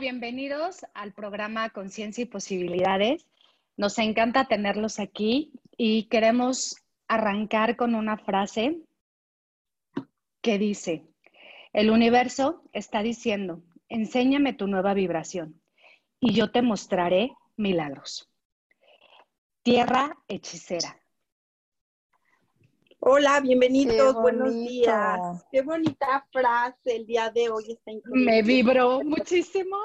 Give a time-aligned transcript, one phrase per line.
[0.00, 3.26] Bienvenidos al programa Conciencia y Posibilidades.
[3.76, 6.76] Nos encanta tenerlos aquí y queremos
[7.08, 8.78] arrancar con una frase
[10.40, 11.04] que dice,
[11.72, 15.60] el universo está diciendo, enséñame tu nueva vibración
[16.20, 18.30] y yo te mostraré milagros.
[19.62, 20.96] Tierra hechicera.
[23.00, 25.20] Hola, bienvenidos, buenos días.
[25.52, 28.24] Qué bonita frase el día de hoy está increíble.
[28.24, 29.76] Me vibró muchísimo.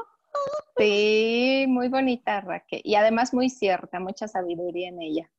[0.78, 2.82] Sí, muy bonita, Raquel.
[2.84, 5.32] Y además muy cierta, mucha sabiduría en ella.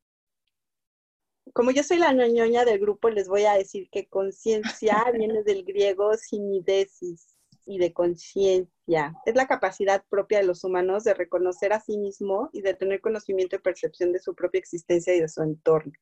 [1.52, 5.64] Como yo soy la ñoña del grupo, les voy a decir que conciencia viene del
[5.64, 7.33] griego sinidesis
[7.66, 9.14] y de conciencia.
[9.24, 13.00] Es la capacidad propia de los humanos de reconocer a sí mismo y de tener
[13.00, 15.92] conocimiento y percepción de su propia existencia y de su entorno.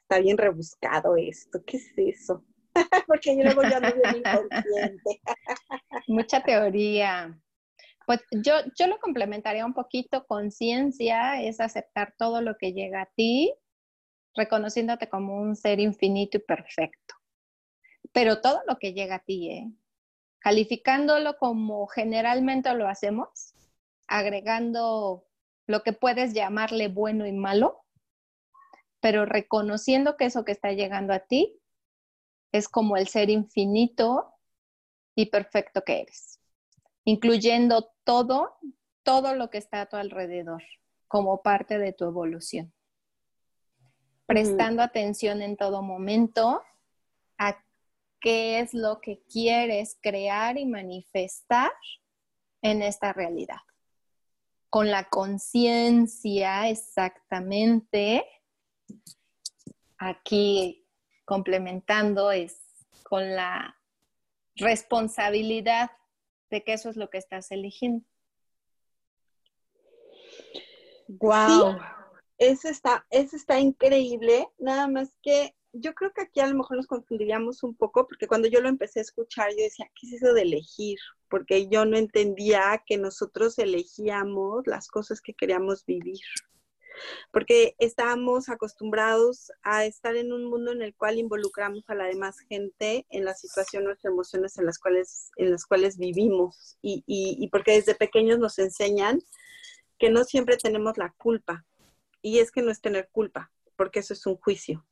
[0.00, 1.62] Está bien rebuscado esto.
[1.66, 2.44] ¿Qué es eso?
[3.06, 5.20] Porque yo luego ya ando bien inconsciente.
[6.08, 7.38] Mucha teoría.
[8.06, 10.26] Pues yo, yo lo complementaría un poquito.
[10.26, 13.52] Conciencia es aceptar todo lo que llega a ti,
[14.34, 17.14] reconociéndote como un ser infinito y perfecto.
[18.12, 19.70] Pero todo lo que llega a ti, ¿eh?
[20.40, 23.54] Calificándolo como generalmente lo hacemos,
[24.06, 25.24] agregando
[25.66, 27.84] lo que puedes llamarle bueno y malo,
[29.00, 31.60] pero reconociendo que eso que está llegando a ti
[32.52, 34.34] es como el ser infinito
[35.14, 36.40] y perfecto que eres,
[37.04, 38.56] incluyendo todo,
[39.02, 40.62] todo lo que está a tu alrededor
[41.06, 42.72] como parte de tu evolución.
[44.26, 46.62] Prestando atención en todo momento
[47.36, 47.62] a
[48.20, 51.72] qué es lo que quieres crear y manifestar
[52.62, 53.60] en esta realidad.
[54.68, 58.24] Con la conciencia exactamente,
[59.98, 60.86] aquí
[61.24, 62.60] complementando es
[63.02, 63.76] con la
[64.56, 65.90] responsabilidad
[66.50, 68.04] de que eso es lo que estás eligiendo.
[71.08, 71.76] Wow,
[72.38, 74.48] eso está, eso está increíble.
[74.58, 78.26] Nada más que yo creo que aquí a lo mejor nos confundiríamos un poco, porque
[78.26, 80.98] cuando yo lo empecé a escuchar, yo decía, ¿qué es eso de elegir?
[81.28, 86.20] Porque yo no entendía que nosotros elegíamos las cosas que queríamos vivir.
[87.30, 92.40] Porque estábamos acostumbrados a estar en un mundo en el cual involucramos a la demás
[92.40, 96.78] gente en las situaciones o emociones en las cuales, en las cuales vivimos.
[96.82, 99.20] Y porque desde pequeños nos enseñan
[99.98, 101.64] que no siempre tenemos la culpa.
[102.22, 104.84] Y es que no es tener culpa, porque eso es un juicio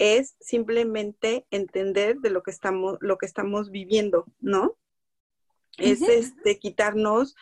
[0.00, 4.78] es simplemente entender de lo que estamos, lo que estamos viviendo, ¿no?
[5.76, 7.36] Es este quitarnos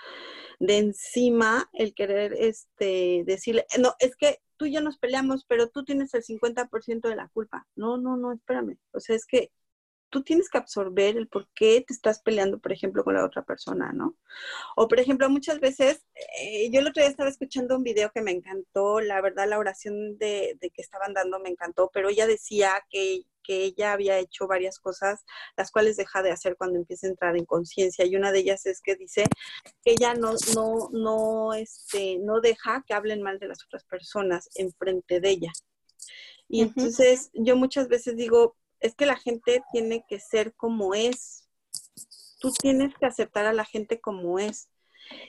[0.59, 5.69] de encima el querer este decirle, no, es que tú y yo nos peleamos, pero
[5.69, 7.69] tú tienes el 50% de la culpa.
[7.77, 8.77] No, no, no, espérame.
[8.93, 9.53] O sea, es que
[10.11, 13.43] tú tienes que absorber el por qué te estás peleando, por ejemplo, con la otra
[13.43, 14.17] persona, ¿no?
[14.77, 16.05] O, por ejemplo, muchas veces,
[16.41, 19.59] eh, yo el otro día estaba escuchando un video que me encantó, la verdad, la
[19.59, 24.19] oración de, de que estaban dando me encantó, pero ella decía que, que, ella había
[24.19, 25.25] hecho varias cosas,
[25.57, 28.67] las cuales deja de hacer cuando empieza a entrar en conciencia, y una de ellas
[28.67, 29.25] es que dice
[29.85, 34.49] que ella no, no, no, este, no deja que hablen mal de las otras personas
[34.55, 35.53] enfrente de ella.
[36.49, 41.49] Y entonces yo muchas veces digo, es que la gente tiene que ser como es.
[42.41, 44.69] Tú tienes que aceptar a la gente como es.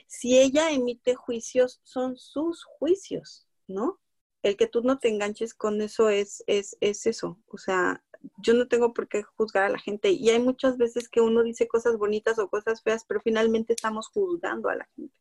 [0.06, 4.00] Si ella emite juicios, son sus juicios, ¿no?
[4.42, 7.38] El que tú no te enganches con eso es, es, es eso.
[7.48, 8.02] O sea,
[8.38, 10.10] yo no tengo por qué juzgar a la gente.
[10.10, 14.08] Y hay muchas veces que uno dice cosas bonitas o cosas feas, pero finalmente estamos
[14.08, 15.14] juzgando a la gente,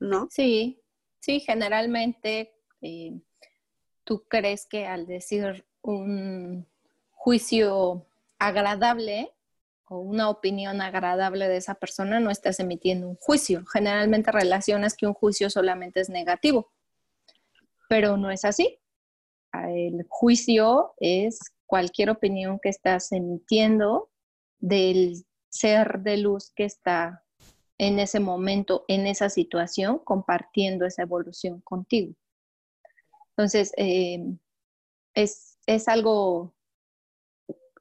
[0.00, 0.28] ¿no?
[0.30, 0.80] Sí,
[1.20, 3.20] sí, generalmente eh,
[4.04, 6.66] tú crees que al decir un
[7.28, 8.06] juicio
[8.38, 9.30] agradable
[9.84, 13.66] o una opinión agradable de esa persona, no estás emitiendo un juicio.
[13.70, 16.72] Generalmente relacionas que un juicio solamente es negativo,
[17.86, 18.78] pero no es así.
[19.52, 24.08] El juicio es cualquier opinión que estás emitiendo
[24.58, 27.26] del ser de luz que está
[27.76, 32.14] en ese momento, en esa situación, compartiendo esa evolución contigo.
[33.32, 34.24] Entonces, eh,
[35.12, 36.54] es, es algo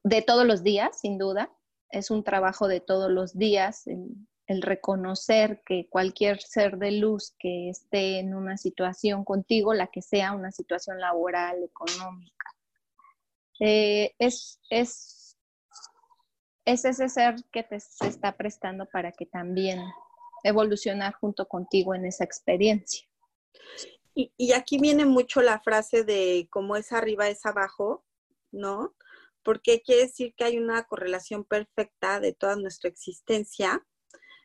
[0.07, 1.51] de todos los días, sin duda,
[1.89, 7.69] es un trabajo de todos los días, el, reconocer que cualquier ser de luz que
[7.69, 12.55] esté en una situación contigo, la que sea una situación laboral, económica,
[13.59, 15.37] eh, es, es,
[16.63, 19.81] es, ese ser que te está prestando para que también
[20.43, 23.05] evolucionar junto contigo en esa experiencia.
[24.15, 28.05] Y, y aquí viene mucho la frase de como es arriba es abajo,
[28.53, 28.93] ¿no?
[29.47, 33.81] Porque quiere decir que hay una correlación perfecta de toda nuestra existencia,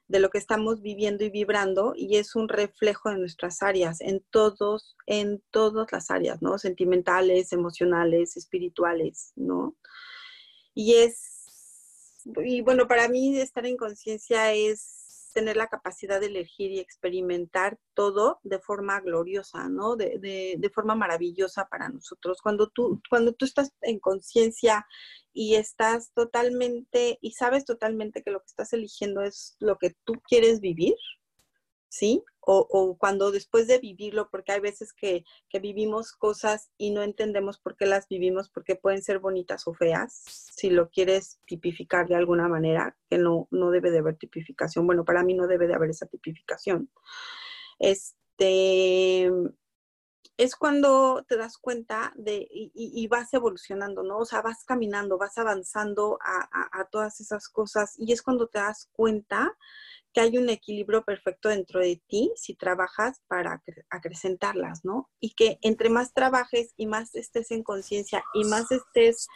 [0.07, 4.25] de lo que estamos viviendo y vibrando, y es un reflejo de nuestras áreas, en
[4.31, 6.57] todos, en todas las áreas, ¿no?
[6.57, 9.75] Sentimentales, emocionales, espirituales, ¿no?
[10.73, 15.02] Y es, y bueno, para mí estar en conciencia es
[15.33, 19.97] tener la capacidad de elegir y experimentar todo de forma gloriosa, ¿no?
[19.97, 22.41] De, de, forma maravillosa para nosotros.
[22.43, 24.87] Cuando tú, cuando tú estás en conciencia
[25.33, 30.15] y estás totalmente, y sabes totalmente que lo que estás eligiendo es lo que tú
[30.29, 30.95] quieres vivir,
[31.93, 32.25] ¿sí?
[32.41, 35.25] O, cuando después de vivirlo, porque hay veces que,
[35.61, 40.25] vivimos cosas y no entendemos por qué las vivimos, porque pueden ser bonitas o feas,
[40.25, 44.87] si lo quieres tipificar de alguna manera, que no, no debe de haber tipificación.
[44.87, 46.91] Bueno, para mí no debe de haber esa tipificación.
[47.79, 49.31] Este,
[50.39, 54.19] es cuando te das cuenta de y, vas evolucionando, ¿no?
[54.19, 58.59] O sea, vas caminando, vas avanzando a, a, todas esas cosas y es cuando te
[58.59, 59.57] das cuenta
[60.13, 65.11] que hay un equilibrio perfecto dentro de ti si trabajas para acrecentarlas, ¿no?
[65.21, 69.27] Y que entre más trabajes y más estés en conciencia y más estés,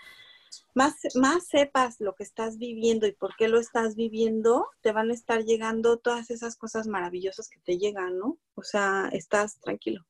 [0.74, 5.10] más, más sepas lo que estás viviendo y por qué lo estás viviendo, te van
[5.10, 8.38] a estar llegando todas esas cosas maravillosas que te llegan, ¿no?
[8.54, 10.06] O sea, estás tranquilo,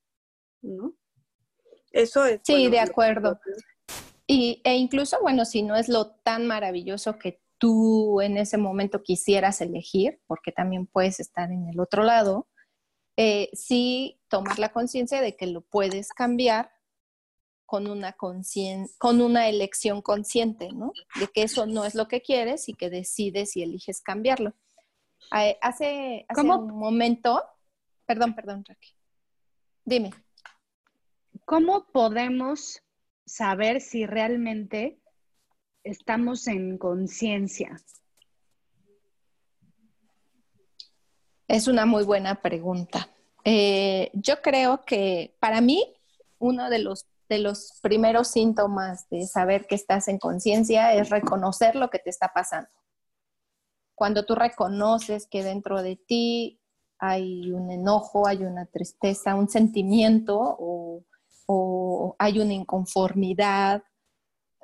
[0.62, 0.94] ¿no?
[1.92, 2.40] Eso es.
[2.44, 3.40] Sí, de acuerdo.
[4.26, 9.02] Y, e incluso, bueno, si no es lo tan maravilloso que tú en ese momento
[9.02, 12.48] quisieras elegir, porque también puedes estar en el otro lado,
[13.16, 16.70] eh, sí tomar la conciencia de que lo puedes cambiar
[17.64, 18.14] con una,
[18.98, 20.92] con una elección consciente, ¿no?
[21.18, 24.54] De que eso no es lo que quieres y que decides y eliges cambiarlo.
[25.30, 27.42] Hace, hace un momento,
[28.04, 28.92] perdón, perdón, Raquel.
[29.84, 30.10] Dime.
[31.44, 32.82] ¿Cómo podemos
[33.24, 35.00] saber si realmente
[35.86, 37.80] estamos en conciencia?
[41.48, 43.08] Es una muy buena pregunta.
[43.44, 45.94] Eh, yo creo que para mí
[46.38, 51.76] uno de los, de los primeros síntomas de saber que estás en conciencia es reconocer
[51.76, 52.68] lo que te está pasando.
[53.94, 56.60] Cuando tú reconoces que dentro de ti
[56.98, 61.04] hay un enojo, hay una tristeza, un sentimiento o,
[61.46, 63.84] o hay una inconformidad,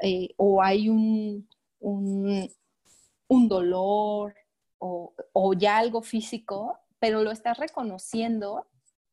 [0.00, 1.48] eh, o hay un,
[1.80, 4.34] un, dolor
[4.78, 8.66] o, ya algo físico, pero lo estás reconociendo,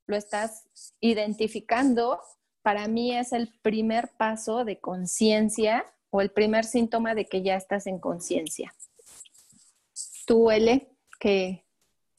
[0.08, 0.66] lo estás
[1.00, 2.20] identificando,
[2.62, 7.56] para mí es el primer paso de conciencia o el primer síntoma de que ya
[7.56, 8.74] estás en conciencia.
[10.26, 10.88] Tú, L,
[11.20, 11.66] ¿qué,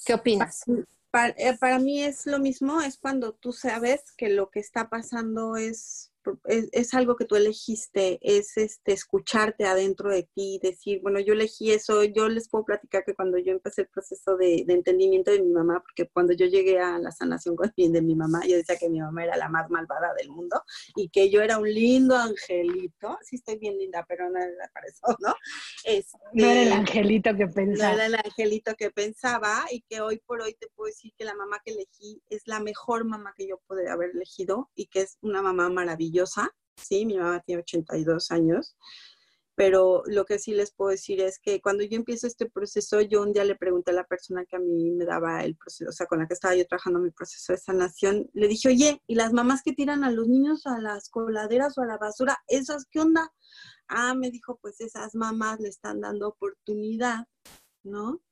[0.04, 0.64] qué opinas?
[1.10, 4.88] Para, eh, para, mí es lo mismo, es cuando tú sabes que lo que está
[4.88, 6.09] pasando es
[6.44, 11.70] es, algo que tú elegiste, es este, escucharte adentro de ti, decir, bueno, yo elegí
[11.70, 15.50] eso, yo les puedo platicar que cuando yo empecé el proceso de, entendimiento de mi
[15.50, 18.90] mamá, porque cuando yo llegué a la sanación con de mi mamá, yo decía que
[18.90, 20.60] mi mamá era la más malvada del mundo
[20.96, 24.86] y que yo era un lindo angelito, sí estoy bien linda, pero no era para
[24.86, 25.34] eso, ¿no?
[26.32, 27.90] no era el este, angelito que pensaba.
[27.90, 31.24] No era el angelito que pensaba y que hoy por hoy te puedo decir que
[31.24, 35.02] la mamá que elegí es la mejor mamá que yo pude haber elegido y que
[35.02, 36.09] es una mamá maravillosa
[36.76, 37.06] ¿sí?
[37.06, 38.76] Mi mamá tiene 82 años,
[39.60, 43.20] pero lo que sí les puedo decir es que cuando yo empiezo este proceso, yo
[43.20, 45.92] un día le pregunté a la persona que a mí me daba el proceso, o
[45.92, 49.16] sea, con la que estaba yo trabajando mi proceso de sanación, le dije, oye, ¿y
[49.16, 52.86] las mamás que tiran a los niños a las coladeras o a la basura, esas
[52.90, 53.30] qué onda?
[53.88, 57.26] Ah, me dijo, pues esas mamás le están dando oportunidad,
[57.82, 58.22] ¿no?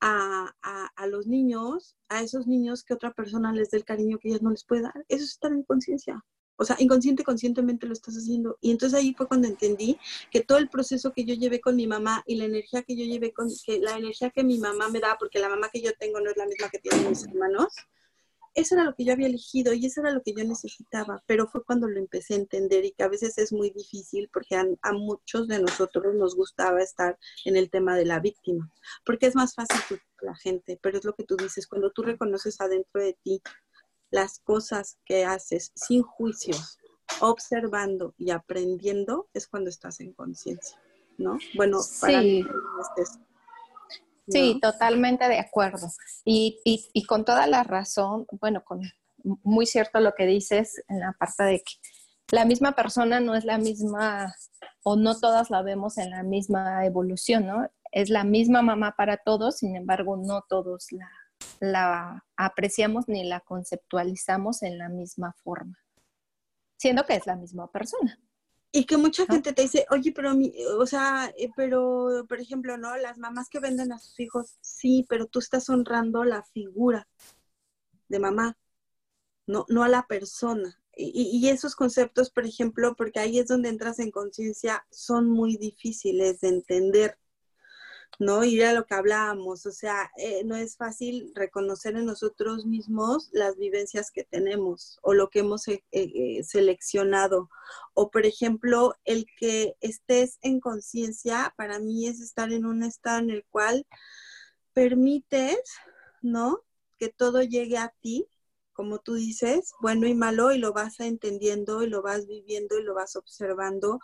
[0.00, 4.18] A, a, a, los niños, a esos niños que otra persona les dé el cariño
[4.18, 4.94] que ellas no les puede dar.
[5.08, 6.24] Eso es estar en conciencia.
[6.56, 8.58] O sea, inconsciente, conscientemente lo estás haciendo.
[8.60, 9.98] Y entonces ahí fue cuando entendí
[10.30, 13.04] que todo el proceso que yo llevé con mi mamá y la energía que yo
[13.04, 15.92] llevé con, que la energía que mi mamá me da, porque la mamá que yo
[15.98, 17.74] tengo no es la misma que tienen mis hermanos,
[18.54, 21.48] eso era lo que yo había elegido y eso era lo que yo necesitaba, pero
[21.48, 24.64] fue cuando lo empecé a entender y que a veces es muy difícil porque a,
[24.82, 28.72] a, muchos de nosotros nos gustaba estar en el tema de la víctima,
[29.04, 32.02] porque es más fácil que la gente, pero es lo que tú dices, cuando tú
[32.02, 33.42] reconoces adentro de ti
[34.10, 36.78] las cosas que haces sin juicios,
[37.20, 40.78] observando y aprendiendo, es cuando estás en conciencia,
[41.18, 41.38] ¿no?
[41.54, 42.26] Bueno, para Sí.
[42.26, 43.20] mí es eso.
[44.28, 45.86] Sí, totalmente de acuerdo.
[46.24, 48.80] Y, y- y con toda la razón, bueno, con
[49.42, 51.74] muy cierto lo que dices en la parte de que
[52.36, 54.34] la misma persona no es la misma,
[54.82, 57.68] o no todas la vemos en la misma evolución, ¿no?
[57.92, 61.08] Es la misma mamá para todos, sin embargo, no todos la,
[61.72, 65.78] la apreciamos ni la conceptualizamos en la misma forma,
[66.76, 68.18] siendo que es la misma persona.
[68.72, 69.34] Y que mucha ¿no?
[69.34, 72.96] gente te dice, oye, pero, mi, o sea, eh, pero, por ejemplo, ¿no?
[72.96, 77.06] Las mamás que venden a sus hijos, sí, pero tú estás honrando la figura
[78.08, 78.56] de mamá,
[79.46, 80.80] no, no a la persona.
[80.96, 85.30] Y, y- y esos conceptos, por ejemplo, porque ahí es donde entras en conciencia, son
[85.30, 87.18] muy difíciles de entender,
[88.18, 88.44] ¿no?
[88.44, 93.28] Y era lo que hablábamos, o sea, eh, no es fácil reconocer en nosotros mismos
[93.32, 97.50] las vivencias que tenemos o lo que hemos eh, eh, seleccionado.
[97.94, 103.18] O, por ejemplo, el que estés en conciencia, para mí es estar en un estado
[103.20, 103.86] en el cual
[104.72, 105.58] permites,
[106.22, 106.60] ¿no?
[106.98, 108.28] Que todo llegue a ti,
[108.72, 112.82] como tú dices, bueno y malo, y lo vas entendiendo, y lo vas viviendo, y
[112.82, 114.00] lo vas observando,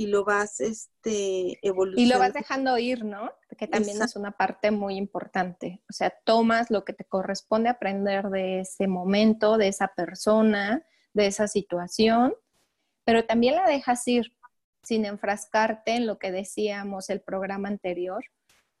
[0.00, 2.14] y lo vas este, Y evolucionando.
[2.14, 3.30] lo vas dejando ir, ¿no?
[3.58, 5.82] Que también es una parte muy importante.
[5.90, 11.26] O sea, tomas lo que te corresponde aprender de ese momento, de esa persona, de
[11.26, 12.32] esa situación,
[13.04, 14.34] pero también la dejas ir
[14.82, 18.24] sin enfrascarte en lo que decíamos el programa anterior,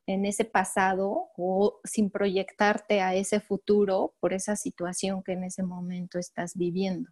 [0.06, 5.64] en ese pasado o sin proyectarte a ese futuro por esa situación que en ese
[5.64, 7.10] momento estás viviendo,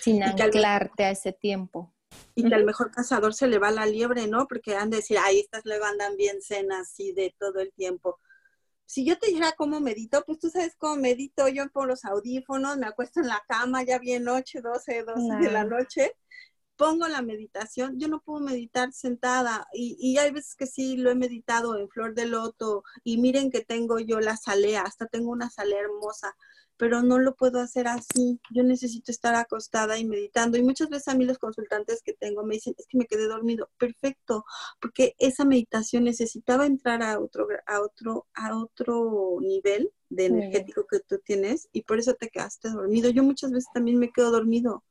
[0.00, 1.92] sin Y anclarte a ese tiempo.
[2.34, 4.46] Y que al mejor cazador se le va la liebre, ¿no?
[4.46, 8.18] Porque han de decir, ahí estas luego andan bien cenas así de todo el tiempo.
[8.86, 12.76] Si yo te dijera cómo medito, pues tú sabes cómo medito, yo pongo los audífonos,
[12.76, 16.16] me acuesto en la cama ya bien noche, 12, 12 de la noche,
[16.80, 21.10] pongo la meditación, yo no puedo meditar sentada y, y hay veces que sí lo
[21.10, 25.30] he meditado en flor de loto y miren que tengo yo la salea, hasta tengo
[25.30, 26.34] una salea hermosa,
[26.78, 28.40] pero no lo puedo hacer así.
[28.50, 30.56] Yo necesito estar acostada y meditando.
[30.56, 33.26] Y muchas veces a mí los consultantes que tengo me dicen, es que me quedé
[33.28, 33.68] dormido.
[33.76, 34.46] Perfecto,
[34.80, 41.00] porque esa meditación necesitaba entrar a otro, a otro, a otro nivel de energético que
[41.00, 43.10] tú tienes y por eso te quedaste dormido.
[43.10, 44.82] Yo muchas veces también me quedo dormido,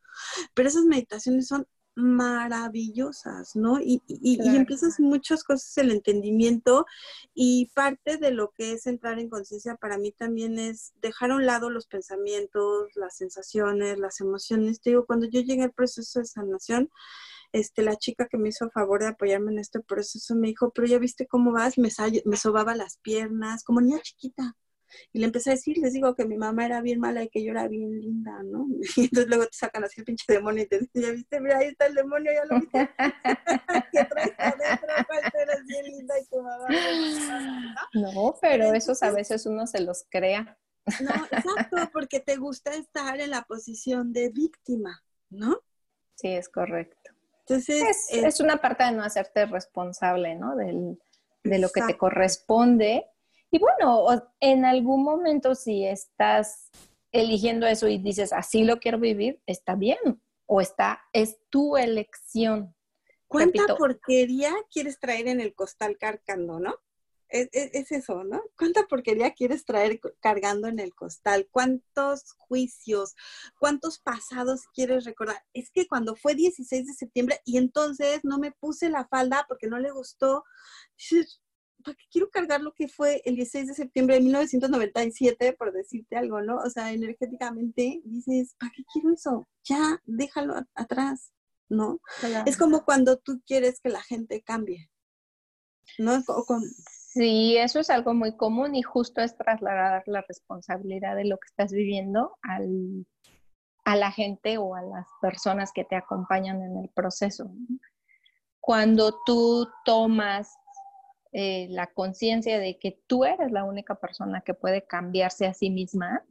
[0.53, 1.65] pero esas meditaciones son
[1.99, 3.79] maravillosas, ¿no?
[3.79, 6.85] Y, y- y empiezas muchas cosas, el entendimiento
[7.33, 11.35] y parte de lo que es entrar en conciencia para mí también es dejar a
[11.35, 14.81] un lado los pensamientos, las sensaciones, las emociones.
[14.81, 16.89] Te digo, cuando yo llegué al proceso de sanación,
[17.51, 20.71] este, la chica que me hizo el favor de apoyarme en este proceso me dijo,
[20.71, 21.89] pero ya viste cómo vas, me,
[22.25, 24.55] me sobaba las piernas, como niña chiquita.
[25.13, 27.43] Y le empecé a decir, les digo que mi mamá era bien mala y que
[27.43, 28.67] yo era bien linda, ¿no?
[28.97, 31.57] Y entonces luego te sacan así el pinche demonio y te dicen, ya viste, mira,
[31.59, 32.89] ahí está el demonio, ya lo viste.
[33.93, 36.67] que traes adentro, cuál eres bien linda y tu mamá.
[36.69, 37.59] bien mala",
[37.93, 38.11] ¿no?
[38.13, 40.57] No, pero esos a veces uno se los crea.
[41.01, 45.61] No, exacto, porque te gusta estar en la posición de víctima, ¿no?
[46.15, 47.11] Sí, es correcto.
[47.41, 50.55] Entonces, Es, eh, es una parte de no hacerte responsable, ¿no?
[50.55, 50.99] Del-
[51.43, 53.05] de lo que te corresponde.
[53.51, 54.05] Y bueno,
[54.39, 56.69] en algún momento si estás
[57.11, 59.97] eligiendo eso y dices, así lo quiero vivir, está bien.
[60.45, 62.75] O está, es tu elección.
[63.27, 63.77] ¿cuánta repito.
[63.77, 66.75] porquería quieres traer en el costal cargando, no?
[67.27, 68.41] Es, es- es eso, ¿no?
[68.57, 71.47] ¿Cuánta porquería quieres traer cargando en el costal?
[71.51, 73.13] ¿Cuántos juicios?
[73.59, 75.43] ¿Cuántos pasados quieres recordar?
[75.53, 79.67] Es que cuando fue 16 de septiembre y entonces no me puse la falda porque
[79.67, 80.43] no le gustó,
[81.83, 86.15] ¿para qué quiero cargar lo que fue el 16 de septiembre de 1997, por decirte
[86.17, 86.57] algo, ¿no?
[86.57, 89.47] O sea, energéticamente dices, ¿para qué quiero eso?
[89.63, 91.31] Ya, déjalo a- atrás,
[91.69, 91.99] ¿no?
[92.45, 94.89] Es como cuando tú quieres que la gente cambie,
[95.97, 96.13] ¿no?
[96.27, 96.63] O con-
[97.11, 101.47] Sí, eso es algo muy común y justo es trasladar la responsabilidad de lo que
[101.47, 103.07] estás viviendo al,
[103.83, 107.51] a la gente o a las personas que te acompañan en el proceso.
[108.59, 110.55] Cuando tú tomas
[111.31, 115.69] eh, la conciencia de que tú eres la única persona que puede cambiarse a sí
[115.69, 116.25] misma,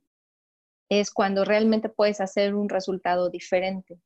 [0.89, 4.01] es cuando realmente puedes hacer un resultado diferente,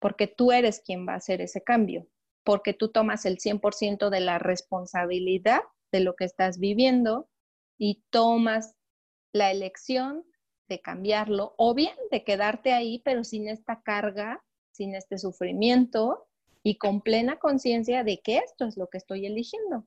[0.00, 2.06] porque tú eres quien va a hacer ese cambio,
[2.44, 5.60] porque tú tomas el 100% de la responsabilidad
[5.92, 7.28] de lo que estás viviendo
[7.78, 8.74] y tomas
[9.32, 10.24] la elección
[10.68, 16.26] de cambiarlo o bien de quedarte ahí, pero sin esta carga, sin este sufrimiento
[16.62, 19.86] y con plena conciencia de que esto es lo que estoy eligiendo.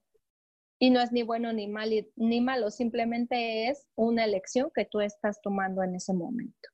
[0.79, 4.99] Y no es ni bueno ni, mal, ni malo, simplemente es una elección que tú
[4.99, 6.69] estás tomando en ese momento.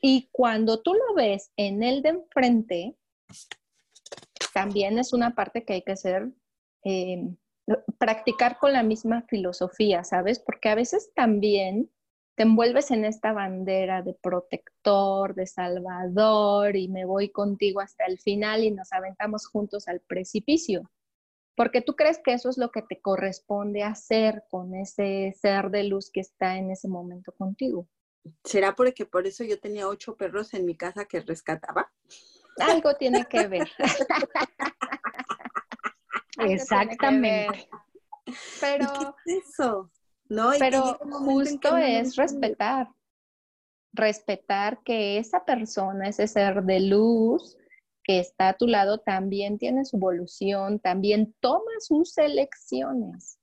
[0.00, 2.96] Y cuando tú lo ves en el de enfrente,
[4.54, 6.30] también es una parte que hay que hacer,
[6.84, 7.28] eh,
[7.98, 10.38] practicar con la misma filosofía, ¿sabes?
[10.38, 11.90] Porque a veces también
[12.36, 18.20] te envuelves en esta bandera de protector, de salvador, y me voy contigo hasta el
[18.20, 20.88] final y nos aventamos juntos al precipicio
[21.58, 25.82] porque tú crees que eso es lo que te corresponde hacer con ese ser de
[25.82, 27.88] luz que está en ese momento contigo.
[28.44, 31.90] ¿Será porque por eso yo tenía ocho perros en mi casa que rescataba?
[32.60, 33.68] Algo tiene que ver.
[36.38, 37.68] Exactamente.
[38.60, 39.90] Pero, ¿Qué es eso?
[40.28, 40.52] ¿No?
[40.60, 42.88] pero justo es respetar.
[43.92, 47.58] Respetar que esa persona, ese ser de luz,
[48.08, 53.38] está a tu lado también tiene su evolución, también toma sus elecciones.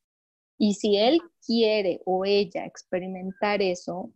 [0.57, 4.11] Y si él quiere o ella experimentar eso,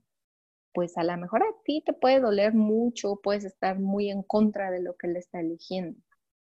[0.73, 4.71] pues a lo mejor a ti te puede doler mucho, puedes estar muy en contra
[4.71, 6.01] de lo que él está eligiendo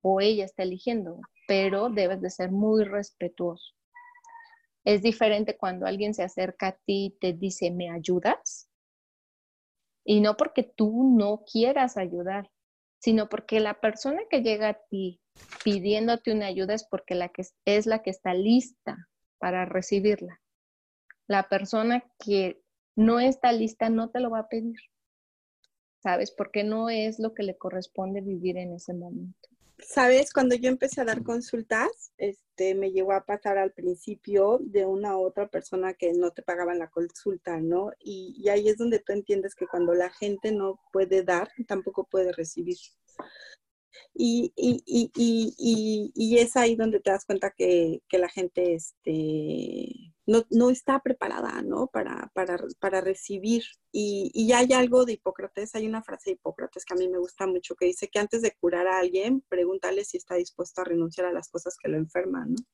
[0.02, 3.72] o ella está eligiendo, pero debes de ser muy respetuoso.
[4.84, 8.68] Es diferente cuando alguien se acerca a ti y te dice, ¿me ayudas?
[10.04, 12.50] Y no porque tú no quieras ayudar,
[13.02, 15.20] sino porque la persona que llega a ti
[15.64, 20.40] pidiéndote una ayuda es porque la que es la que está lista para recibirla.
[21.26, 22.62] La persona que
[22.94, 24.78] no está lista no te lo va a pedir.
[26.00, 26.30] ¿Sabes?
[26.30, 29.48] Porque no es lo que le corresponde vivir en ese momento.
[29.84, 34.86] Sabes, cuando yo empecé a dar consultas, este, me llegó a pasar al principio de
[34.86, 37.90] una u otra persona que no te pagaban la consulta, ¿no?
[37.98, 42.32] Y, ahí es donde tú entiendes que cuando la gente no puede dar, tampoco puede
[42.32, 42.76] recibir.
[44.14, 50.14] Y, y, y, y, es ahí donde te das cuenta que, que la gente este,
[50.26, 51.88] no, no, está preparada ¿no?
[51.88, 53.64] Para, para, para recibir.
[53.92, 57.46] Y, hay algo de Hipócrates, hay una frase de Hipócrates que a mí me gusta
[57.46, 61.26] mucho, que dice que antes de curar a alguien, pregúntale si está dispuesto a renunciar
[61.26, 62.52] a las cosas que lo enferman.
[62.52, 62.64] ¿no?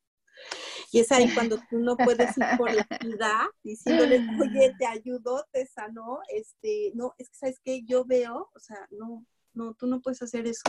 [0.93, 5.45] Y es ahí cuando tú no puedes ir por la vida diciéndole, oye, te ayudo,
[5.53, 9.87] te sanó, este, no, es que sabes que yo veo, o sea, no, no, tú
[9.87, 10.63] no puedes hacer eso,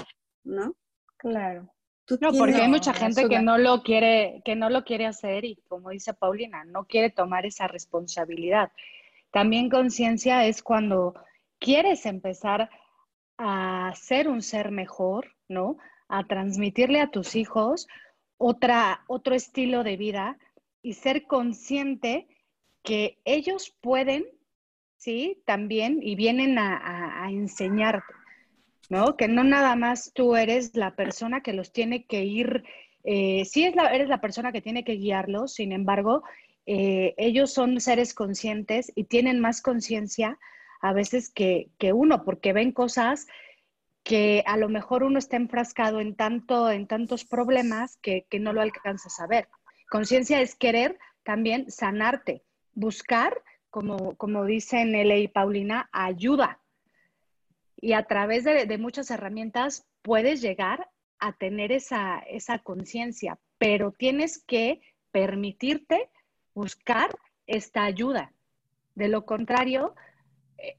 [0.43, 0.75] ¿no?
[1.17, 1.71] Claro.
[2.19, 5.57] No, porque hay mucha gente que no lo quiere, que no lo quiere hacer y
[5.67, 8.71] como dice Paulina, no quiere tomar esa responsabilidad.
[9.31, 11.13] También conciencia es cuando
[11.59, 12.69] quieres empezar
[13.37, 15.77] a ser un ser mejor, ¿no?
[16.07, 17.87] A transmitirle a tus hijos
[18.37, 20.37] otra, otro estilo de vida
[20.81, 22.27] y ser consciente
[22.83, 24.25] que ellos pueden,
[24.97, 25.43] ¿sí?
[25.45, 28.18] También y vienen a enseñarte.
[28.89, 29.15] ¿No?
[29.15, 32.63] Que no nada más tú eres la persona que los tiene que ir,
[33.03, 36.23] eh, sí es la, eres la persona que tiene que guiarlos, sin embargo,
[36.65, 40.37] eh, ellos son seres conscientes y tienen más conciencia
[40.81, 43.27] a veces que, uno, porque ven cosas
[44.03, 48.53] que a lo mejor uno está enfrascado en, tanto, en tantos problemas que, que no
[48.53, 49.47] lo alcanzas a ver.
[49.89, 56.59] Conciencia es querer también sanarte, buscar, como, como dicen L y Paulina, ayuda,
[57.81, 60.89] y a través de, muchas herramientas puedes llegar
[61.19, 66.09] a tener esa, esa conciencia, pero tienes que permitirte
[66.53, 67.09] buscar
[67.47, 68.33] esta ayuda.
[68.95, 69.95] De lo contrario,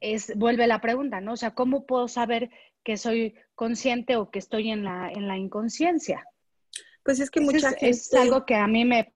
[0.00, 1.32] es, vuelve la pregunta, ¿no?
[1.32, 2.50] O sea, ¿cómo puedo saber
[2.84, 6.24] que soy consciente o que estoy en la, en la inconsciencia?
[7.02, 7.88] Pues es que mucha gente...
[7.88, 9.14] Es algo que a mí me...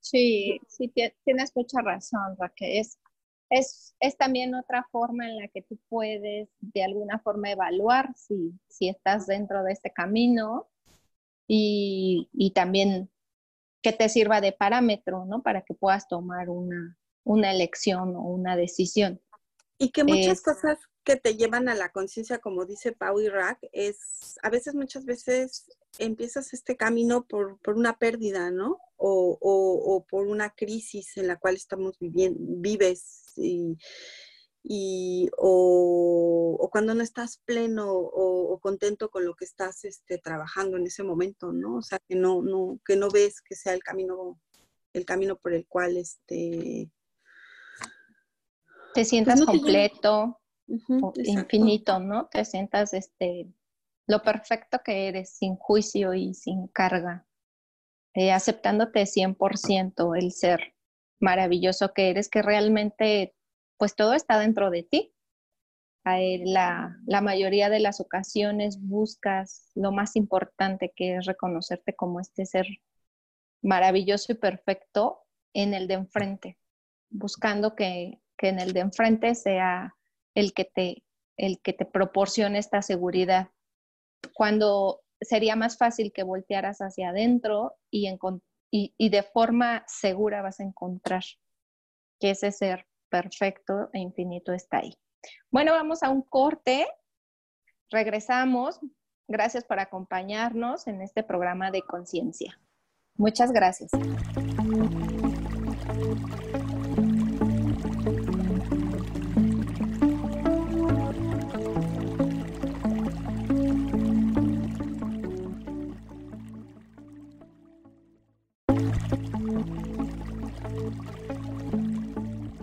[0.00, 0.92] Sí, sí,
[1.24, 2.78] tienes mucha razón, Raquel.
[2.78, 2.98] Es,
[3.52, 8.88] es, también otra forma en la que tú puedes de alguna forma evaluar si, si
[8.88, 10.68] estás dentro de este camino
[11.46, 13.10] y, también
[13.82, 15.42] que te sirva de parámetro, ¿no?
[15.42, 16.96] Para que puedas tomar una,
[17.50, 19.20] elección o una decisión.
[19.78, 23.58] Y que muchas cosas que te llevan a la conciencia, como dice Pau y Rack,
[23.72, 25.66] es a veces, muchas veces
[25.98, 28.78] empiezas este camino por, una pérdida, ¿no?
[28.96, 37.38] O, por una crisis en la cual estamos viviendo, vives y, o, cuando no estás
[37.44, 41.78] pleno o, contento con lo que estás este, trabajando en ese momento, ¿no?
[41.78, 44.38] O sea, que no, no, que no ves que sea el camino,
[44.92, 46.88] el camino por el cual este,
[48.94, 50.41] Te sientas completo,
[51.24, 52.26] infinito, ¿no?
[52.26, 53.48] Te sientas este,
[54.06, 57.26] lo perfecto que eres, sin juicio y sin carga,
[58.14, 60.74] eh, aceptándote 100% el ser
[61.20, 63.34] maravilloso que eres, que realmente,
[63.78, 65.14] pues todo está dentro de ti.
[66.04, 72.44] La, la mayoría de las ocasiones buscas lo más importante que es reconocerte como este
[72.44, 72.66] ser
[73.62, 75.20] maravilloso y perfecto
[75.54, 76.58] en el de enfrente,
[77.08, 79.94] buscando que, que en el de enfrente sea
[80.34, 81.04] el que te,
[81.36, 83.48] el que te proporcione esta seguridad.
[84.34, 88.08] Cuando sería más fácil que voltearas hacia adentro y,
[88.70, 91.22] y, y de forma segura vas a encontrar
[92.20, 94.94] que ese ser perfecto e infinito está ahí.
[95.50, 96.86] Bueno, vamos a un corte.
[97.90, 98.80] Regresamos.
[99.28, 102.60] Gracias por acompañarnos en este programa de conciencia.
[103.16, 103.90] Muchas gracias.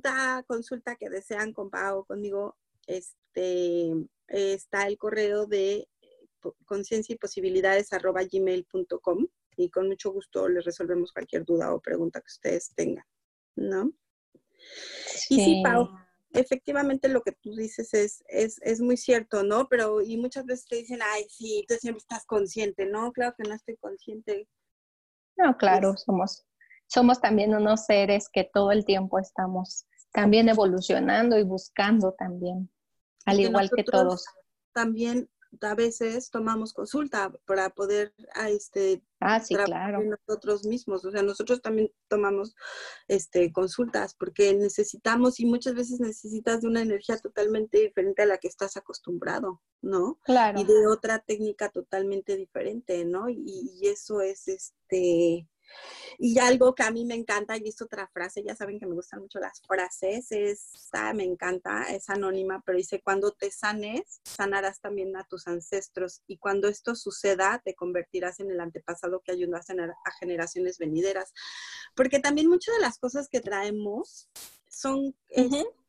[0.00, 3.92] Pregunta, consulta que desean con Pau conmigo, este,
[4.28, 5.88] está el correo de
[6.64, 12.20] conciencia y posibilidades arroba gmail.com y con mucho gusto les resolvemos cualquier duda o pregunta
[12.20, 13.04] que ustedes tengan,
[13.56, 13.92] ¿no?
[15.28, 15.90] Y sí, Pau,
[16.32, 19.68] efectivamente lo que tú dices es, es, es, muy cierto, ¿no?
[19.68, 23.12] Pero, y muchas veces te dicen, ay, sí, tú siempre estás consciente, ¿no?
[23.12, 24.48] Claro que no estoy consciente.
[25.36, 26.46] No, claro, somos,
[26.86, 32.70] somos también unos seres que todo el tiempo estamos también evolucionando y buscando también,
[33.26, 34.24] al igual que todos.
[34.72, 35.28] También
[35.60, 40.00] a veces tomamos consulta para poder a ah, este ah, sí, claro.
[40.02, 42.54] nosotros mismos, o sea, nosotros también tomamos
[43.08, 48.38] este consultas porque necesitamos y muchas veces necesitas de una energía totalmente diferente a la
[48.38, 50.20] que estás acostumbrado, ¿no?
[50.24, 50.60] Claro.
[50.60, 53.28] Y de otra técnica totalmente diferente, ¿no?
[53.28, 55.48] Y, y eso es este
[56.18, 58.94] y algo que a mí me encanta, y es otra frase, ya saben que me
[58.94, 64.80] gustan mucho las frases, esta me encanta, es anónima, pero dice, cuando te sanes, sanarás
[64.80, 69.70] también a tus ancestros y cuando esto suceda, te convertirás en el antepasado que ayudas
[69.70, 71.32] a, a generaciones venideras.
[71.94, 74.28] Porque también muchas de las cosas que traemos
[74.68, 75.14] son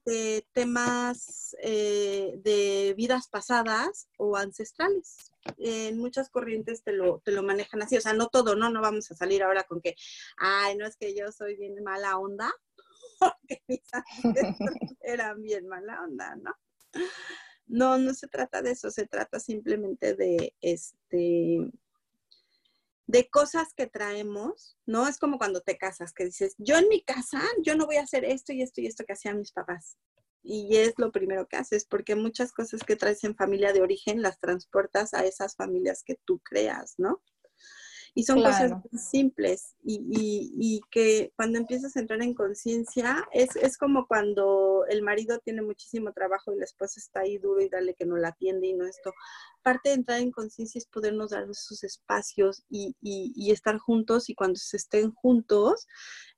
[0.05, 5.30] de temas eh, de vidas pasadas o ancestrales.
[5.57, 8.69] En muchas corrientes te lo, te lo manejan así, o sea, no todo, ¿no?
[8.69, 9.95] No vamos a salir ahora con que,
[10.37, 12.51] ay, no es que yo soy bien mala onda,
[13.19, 13.81] porque mis
[15.01, 16.51] eran bien mala onda, ¿no?
[17.67, 21.71] No, no se trata de eso, se trata simplemente de este
[23.07, 25.05] de cosas que traemos, ¿no?
[25.05, 28.03] Es como cuando te casas, que dices, yo en mi casa, yo no voy a
[28.03, 29.97] hacer esto y esto y esto que hacían mis papás.
[30.43, 34.21] Y es lo primero que haces, porque muchas cosas que traes en familia de origen
[34.21, 37.21] las transportas a esas familias que tú creas, ¿no?
[38.13, 44.05] Y son cosas simples y, que cuando empiezas a entrar en conciencia, es, es, como
[44.05, 48.05] cuando el marido tiene muchísimo trabajo y la esposa está ahí duro y dale que
[48.05, 49.13] no la atiende y no esto.
[49.63, 54.35] Parte de entrar en conciencia es podernos dar esos espacios y, y, estar juntos y
[54.35, 55.87] cuando se estén juntos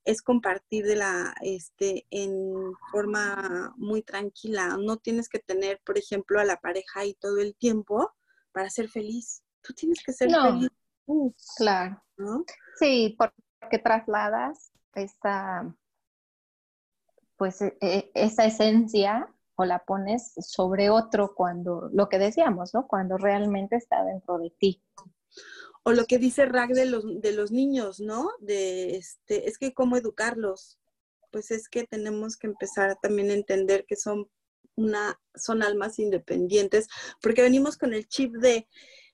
[0.05, 4.77] es compartir de la, este, en forma muy tranquila.
[4.77, 8.11] No tienes que tener, por ejemplo, a la pareja ahí todo el tiempo
[8.51, 9.41] para ser feliz.
[9.61, 10.69] Tú tienes que ser feliz
[11.57, 12.01] claro.
[12.77, 15.75] Sí, porque trasladas esa,
[17.37, 22.87] pues, e, e, esa esencia o la pones sobre otro cuando, lo que decíamos, ¿no?
[22.87, 24.81] Cuando realmente está dentro de ti.
[25.83, 28.31] O lo que dice Rag de los, de los niños, ¿no?
[28.39, 30.79] De este, es que cómo educarlos.
[31.31, 34.29] Pues es que tenemos que empezar también a entender que son
[34.75, 36.87] una, son almas independientes,
[37.21, 38.67] porque venimos con el chip de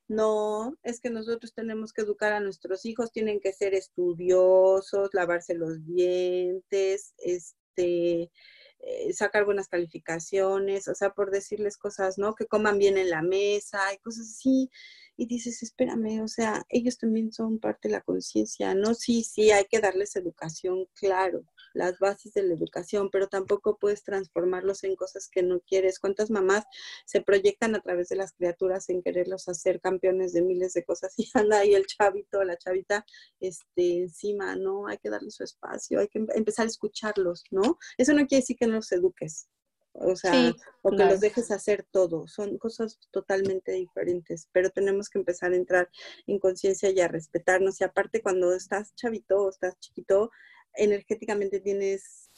[0.09, 5.53] no, es que nosotros tenemos que educar a nuestros hijos, tienen que ser estudiosos, lavarse
[5.53, 8.31] los dientes, este,
[8.79, 12.33] eh, sacar buenas calificaciones, o sea, por decirles cosas, ¿no?
[12.33, 14.71] Que coman bien en la mesa y cosas así.
[15.15, 18.95] Y dices, espérame, o sea, ellos también son parte de la conciencia, ¿no?
[18.95, 21.43] Sí, sí, hay que darles educación, claro,
[21.73, 25.99] las bases de la educación, pero tampoco puedes transformarlos en cosas que no quieres.
[25.99, 26.65] ¿Cuántas mamás
[27.05, 31.13] se proyectan a través de las criaturas en quererlos hacer campeones de miles de cosas
[31.17, 33.05] y anda ahí el chavito, la chavita,
[33.39, 34.87] este, encima, ¿no?
[34.87, 37.77] Hay que darles su espacio, hay que empezar a escucharlos, ¿no?
[37.97, 39.49] Eso no quiere decir que no los eduques.
[39.93, 42.27] O sea, o que los dejes hacer todo.
[42.27, 45.89] Son cosas totalmente diferentes, pero tenemos que empezar a entrar
[46.27, 47.81] en conciencia y a respetarnos.
[47.81, 50.31] Y aparte, cuando estás chavito o estás chiquito,
[50.73, 52.29] energéticamente tienes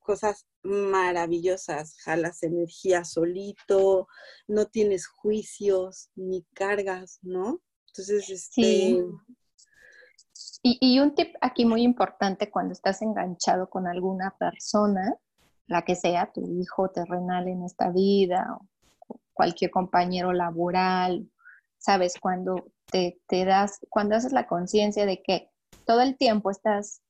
[0.00, 4.08] cosas maravillosas, jalas energía solito,
[4.48, 7.60] no tienes juicios ni cargas, ¿no?
[7.88, 9.04] Entonces, este...
[10.62, 15.16] Y, y, un tip aquí muy importante cuando estás enganchado con alguna persona,
[15.66, 18.58] la que sea, tu hijo terrenal en esta vida,
[19.08, 21.30] o cualquier compañero laboral,
[21.78, 25.50] sabes, cuando te, te das, cuando haces la conciencia de que
[25.86, 27.00] todo el tiempo estás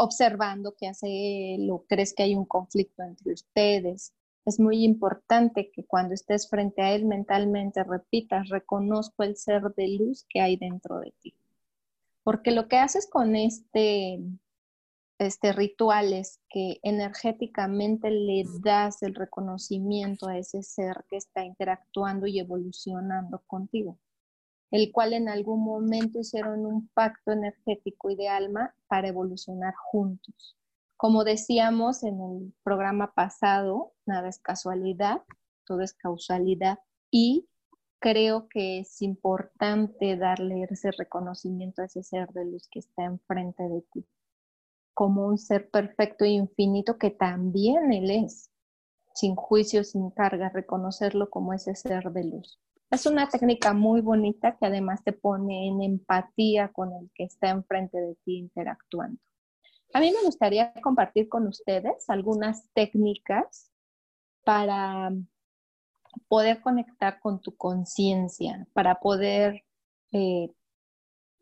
[0.00, 4.14] observando que hace lo crees que hay un conflicto entre ustedes.
[4.46, 9.88] Es muy importante que cuando estés frente a él mentalmente repitas, reconozco el ser de
[9.88, 11.34] luz que hay dentro de ti.
[12.22, 14.20] Porque lo que haces con este,
[15.18, 22.26] este ritual es que energéticamente le das el reconocimiento a ese ser que está interactuando
[22.26, 23.98] y evolucionando contigo
[24.70, 30.56] el cual en algún momento hicieron un pacto energético y de alma para evolucionar juntos.
[30.96, 35.22] Como decíamos en el programa pasado, nada es casualidad,
[35.64, 36.78] todo es causalidad
[37.10, 37.48] y
[38.00, 43.62] creo que es importante darle ese reconocimiento a ese ser de luz que está enfrente
[43.62, 44.06] de ti,
[44.94, 48.50] como un ser perfecto e infinito que también él es,
[49.14, 52.58] sin juicio, sin carga, reconocerlo como ese ser de luz.
[52.90, 57.50] Es una técnica muy bonita que además te pone en empatía con el que está
[57.50, 59.20] enfrente de ti interactuando.
[59.92, 63.70] A mí me gustaría compartir con ustedes algunas técnicas
[64.44, 65.12] para
[66.26, 69.64] poder conectar con tu conciencia, para poder
[70.10, 70.50] eh,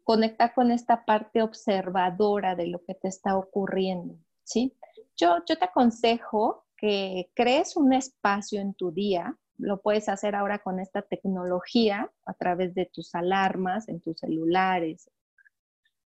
[0.04, 4.76] conectar con esta parte observadora de lo que te está ocurriendo, ¿sí?
[5.16, 10.60] Yo, yo te aconsejo que crees un espacio en tu día lo puedes hacer ahora
[10.60, 15.10] con esta tecnología a través de tus alarmas en tus celulares.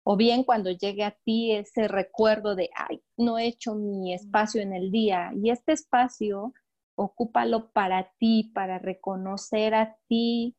[0.04, 4.60] O bien cuando llegue a ti ese recuerdo de, ay, no he hecho mi espacio
[4.60, 5.30] en el día.
[5.34, 6.52] Y este espacio,
[6.96, 10.56] ocúpalo para ti, para reconocer a ti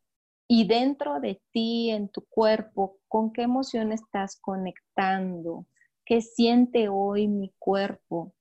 [0.48, 5.66] y dentro de ti, en tu cuerpo, con qué emoción estás conectando,
[6.06, 8.34] qué siente hoy mi cuerpo,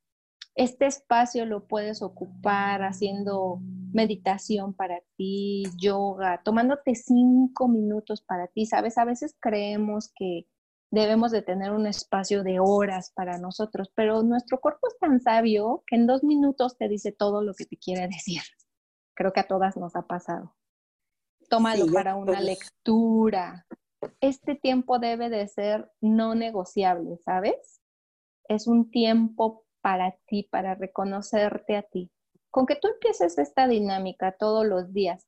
[0.55, 3.61] este espacio lo puedes ocupar haciendo
[3.93, 8.67] meditación para ti, yoga, tomándote cinco minutos para ti.
[8.67, 10.47] Sabes, a veces creemos que
[10.91, 15.83] debemos de tener un espacio de horas para nosotros, pero nuestro cuerpo es tan sabio
[15.87, 18.43] que en dos minutos te dice todo lo que te quiere decir.
[19.15, 20.55] Creo que a todas nos ha pasado.
[21.49, 23.67] Tómalo para una lectura.
[24.21, 27.83] Este tiempo debe de ser no negociable, ¿sabes?
[28.49, 32.11] Es un tiempo para ti, para reconocerte a ti.
[32.51, 35.27] Con que tú empieces esta dinámica todos los días,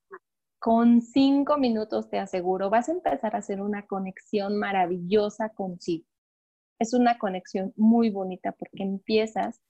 [0.58, 6.06] con cinco minutos te aseguro, vas a empezar a hacer una conexión maravillosa contigo.
[6.78, 9.60] Es una conexión muy bonita porque empiezas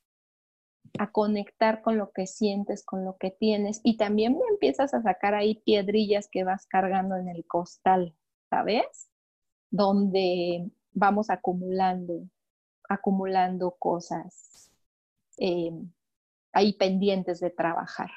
[0.98, 5.34] a conectar con lo que sientes, con lo que tienes y también empiezas a sacar
[5.34, 8.14] ahí piedrillas que vas cargando en el costal,
[8.48, 9.10] ¿sabes?
[9.70, 12.28] Donde vamos acumulando,
[12.88, 14.70] acumulando cosas
[15.38, 15.72] eh,
[16.52, 18.10] ahí pendientes de trabajar.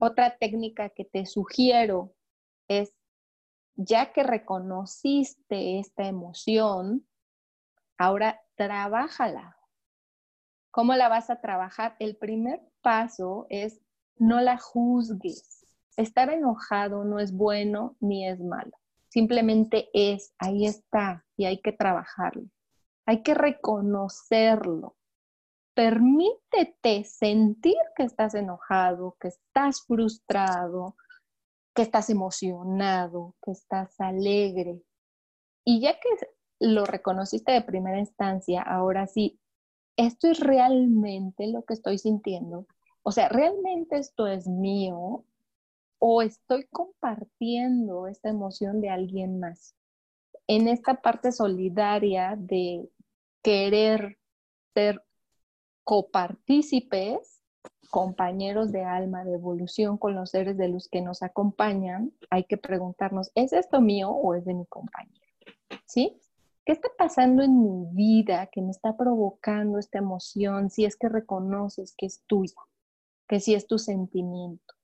[0.00, 2.14] Otra técnica que te sugiero
[2.68, 2.94] es,
[3.76, 7.06] ya que reconociste esta emoción,
[7.98, 9.56] ahora trabájala.
[10.70, 11.96] ¿Cómo la vas a trabajar?
[11.98, 13.80] El primer paso es
[14.16, 15.66] no la juzgues.
[15.96, 18.72] Estar enojado no es bueno ni es malo.
[19.08, 22.48] Simplemente es, ahí está y hay que trabajarlo.
[23.06, 24.96] Hay que reconocerlo
[25.74, 30.96] permítete sentir que estás enojado, que estás frustrado,
[31.74, 34.80] que estás emocionado, que estás alegre.
[35.64, 36.08] Y ya que
[36.60, 39.40] lo reconociste de primera instancia, ahora sí,
[39.96, 42.66] esto es realmente lo que estoy sintiendo.
[43.02, 45.24] O sea, ¿realmente esto es mío?
[45.98, 49.74] ¿O estoy compartiendo esta emoción de alguien más?
[50.46, 52.88] En esta parte solidaria de
[53.42, 54.18] querer
[54.74, 55.02] ser
[55.84, 57.42] copartícipes,
[57.90, 62.56] compañeros de alma, de evolución con los seres de luz que nos acompañan, hay que
[62.56, 65.20] preguntarnos, ¿es esto mío o es de mi compañero?
[65.86, 66.20] ¿Sí?
[66.64, 70.70] ¿Qué está pasando en mi vida que me está provocando esta emoción?
[70.70, 72.56] Si es que reconoces que es tuya,
[73.28, 74.74] que si es tu sentimiento.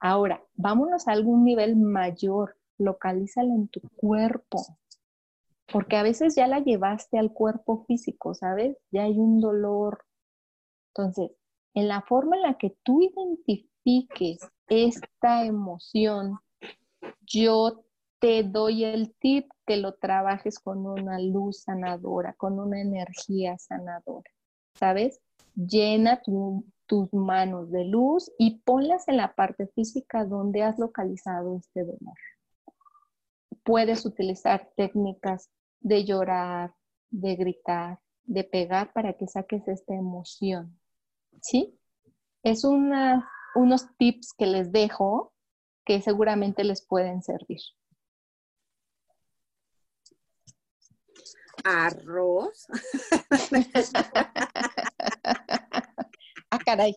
[0.00, 4.78] Ahora, vámonos a algún nivel mayor, localízalo en tu cuerpo,
[5.70, 8.78] porque a veces ya la llevaste al cuerpo físico, ¿sabes?
[8.90, 10.04] Ya hay un dolor,
[10.94, 11.30] entonces,
[11.74, 16.38] en la forma en la que tú identifiques esta emoción,
[17.22, 17.84] yo
[18.18, 24.30] te doy el tip que lo trabajes con una luz sanadora, con una energía sanadora,
[24.74, 25.20] ¿sabes?
[25.54, 26.20] Llena
[26.86, 32.18] tus manos de luz y ponlas en la parte física donde has localizado este dolor.
[33.62, 35.50] Puedes utilizar técnicas
[35.80, 36.74] de llorar,
[37.10, 40.79] de gritar, de pegar para que saques esta emoción.
[41.42, 41.78] ¿Sí?
[42.42, 45.34] Es unos tips que les dejo
[45.84, 47.60] que seguramente les pueden servir.
[51.64, 52.66] Arroz.
[56.50, 56.96] ah, caray.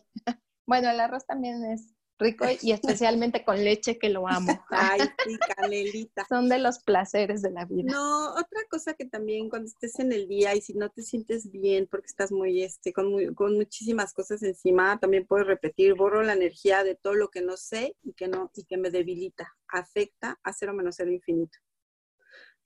[0.66, 4.64] Bueno, el arroz también es rico y especialmente con leche que lo amo.
[4.70, 6.24] Ay, sí, canelita.
[6.28, 7.92] Son de los placeres de la vida.
[7.92, 11.50] No, otra cosa que también cuando estés en el día y si no te sientes
[11.50, 16.34] bien porque estás muy, este, con, con muchísimas cosas encima, también puedes repetir, borro la
[16.34, 20.38] energía de todo lo que no sé y que no, y que me debilita, afecta
[20.42, 21.58] a cero menos cero infinito.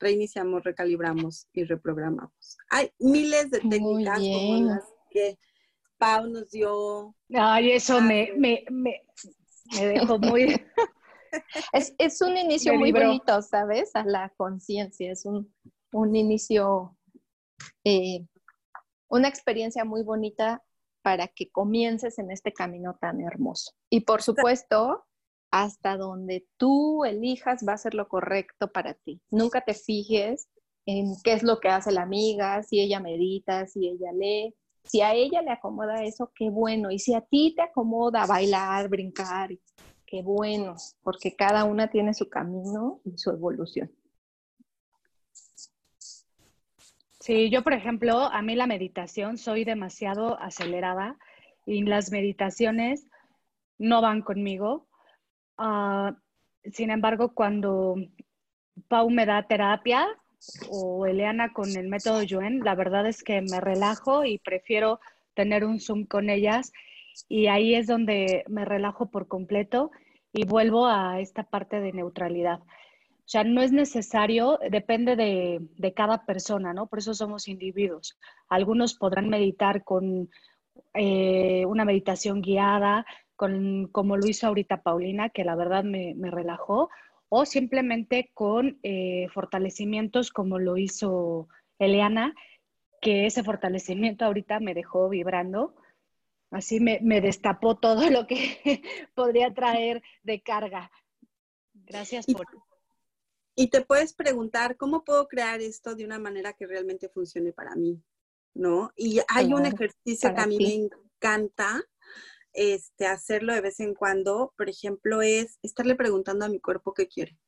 [0.00, 2.56] Reiniciamos, recalibramos y reprogramamos.
[2.70, 5.38] Hay miles de técnicas como las que
[5.98, 7.14] Pau nos dio.
[7.34, 9.02] Ay, eso me, me, me,
[9.74, 10.60] me dejó muy...
[11.72, 13.90] es, un inicio muy bonito, ¿sabes?
[13.94, 15.52] A la conciencia, es un,
[16.14, 16.96] inicio,
[17.84, 18.26] eh,
[19.08, 20.62] una experiencia muy bonita
[21.02, 23.72] para que comiences en este camino tan hermoso.
[23.90, 25.06] Y por supuesto,
[25.50, 29.20] hasta donde tú elijas va a ser lo correcto para ti.
[29.30, 30.48] Nunca te fijes
[30.86, 34.54] en qué es lo que hace la amiga, si ella medita, si ella lee.
[34.88, 36.90] Si a ella le acomoda eso, qué bueno.
[36.90, 39.50] Y si a ti te acomoda bailar, brincar,
[40.06, 43.90] qué bueno, porque cada una tiene su camino y su evolución.
[47.20, 51.18] Sí, yo por ejemplo, a mí la meditación soy demasiado acelerada
[51.66, 53.06] y las meditaciones
[53.76, 54.88] no van conmigo.
[55.58, 56.16] Ah,
[56.72, 57.96] sin embargo, cuando
[58.88, 60.08] Pau me da terapia
[60.70, 65.00] o Eliana con el método Yuen, la verdad es que me relajo y prefiero
[65.34, 66.72] tener un Zoom con ellas
[67.28, 69.90] y ahí es donde me relajo por completo
[70.32, 72.60] y vuelvo a esta parte de neutralidad.
[72.60, 76.86] O sea, no es necesario, depende de, de cada persona, ¿no?
[76.86, 78.18] Por eso somos individuos.
[78.48, 80.30] Algunos podrán meditar con
[80.94, 83.04] eh, una meditación guiada,
[83.36, 86.88] con, como lo hizo ahorita Paulina, que la verdad me, me relajó,
[87.28, 91.48] o simplemente con eh, fortalecimientos como lo hizo
[91.78, 92.34] Eliana,
[93.00, 95.74] que ese fortalecimiento ahorita me dejó vibrando
[96.50, 98.82] Así me, destapó todo lo que
[99.14, 100.90] podría traer de carga.
[101.74, 102.46] Gracias por...
[103.54, 107.74] Y te puedes preguntar, ¿cómo puedo crear esto de una manera que realmente funcione para
[107.74, 108.00] mí?
[108.54, 108.92] ¿No?
[108.96, 111.82] Y hay un ejercicio que a mí me encanta,
[112.58, 117.06] este, hacerlo de vez en cuando, por ejemplo, es estarle preguntando a mi cuerpo qué
[117.06, 117.38] quiere.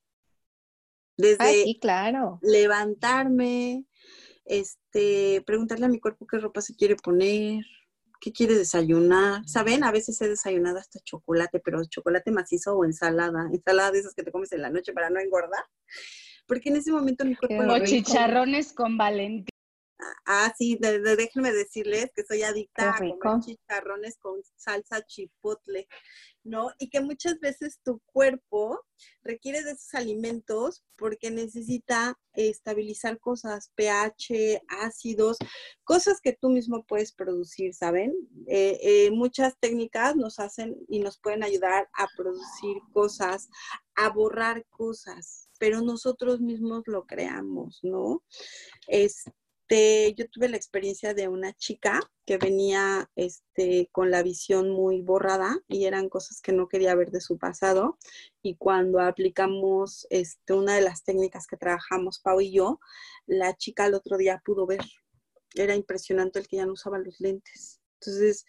[1.16, 2.38] Desde sí, claro.
[2.42, 3.84] levantarme,
[4.44, 7.64] este, preguntarle a mi cuerpo qué ropa se quiere poner,
[8.20, 9.46] qué quiere desayunar.
[9.48, 9.82] ¿Saben?
[9.82, 13.48] A veces he desayunado hasta chocolate, pero chocolate macizo o ensalada.
[13.52, 15.64] Ensalada de esas que te comes en la noche para no engordar.
[16.46, 17.64] Porque en ese momento mi cuerpo...
[17.72, 19.50] O chicharrones con Valentín.
[20.26, 25.88] Ah, sí, déjenme decirles que soy adicta a comer chicharrones con salsa chipotle,
[26.44, 26.70] ¿no?
[26.78, 28.80] Y que muchas veces tu cuerpo
[29.22, 35.38] requiere de esos alimentos porque necesita estabilizar cosas, pH, ácidos,
[35.84, 38.14] cosas que tú mismo puedes producir, ¿saben?
[38.46, 43.48] Eh, eh, muchas técnicas nos hacen y nos pueden ayudar a producir cosas,
[43.96, 48.22] a borrar cosas, pero nosotros mismos lo creamos, ¿no?
[48.86, 49.32] Este,
[49.70, 55.00] este, yo tuve la experiencia de una chica que venía este, con la visión muy
[55.00, 57.96] borrada y eran cosas que no quería ver de su pasado.
[58.42, 62.80] Y cuando aplicamos este, una de las técnicas que trabajamos, Pau y yo,
[63.26, 64.84] la chica el otro día pudo ver.
[65.54, 67.79] Era impresionante el que ya no usaba los lentes.
[68.00, 68.46] Entonces,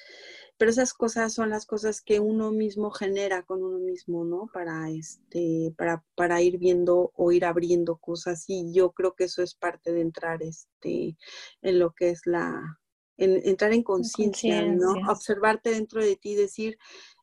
[0.58, 4.50] pero esas cosas son las cosas que uno mismo genera con uno mismo, ¿no?
[4.54, 8.46] Para este, para, para ir viendo o ir abriendo cosas.
[8.48, 11.18] Y yo creo que eso es parte de entrar este,
[11.62, 12.80] en lo que es la,
[13.18, 14.94] en, entrar en conciencia, ¿no?
[15.10, 16.78] Observarte dentro de ti y decir,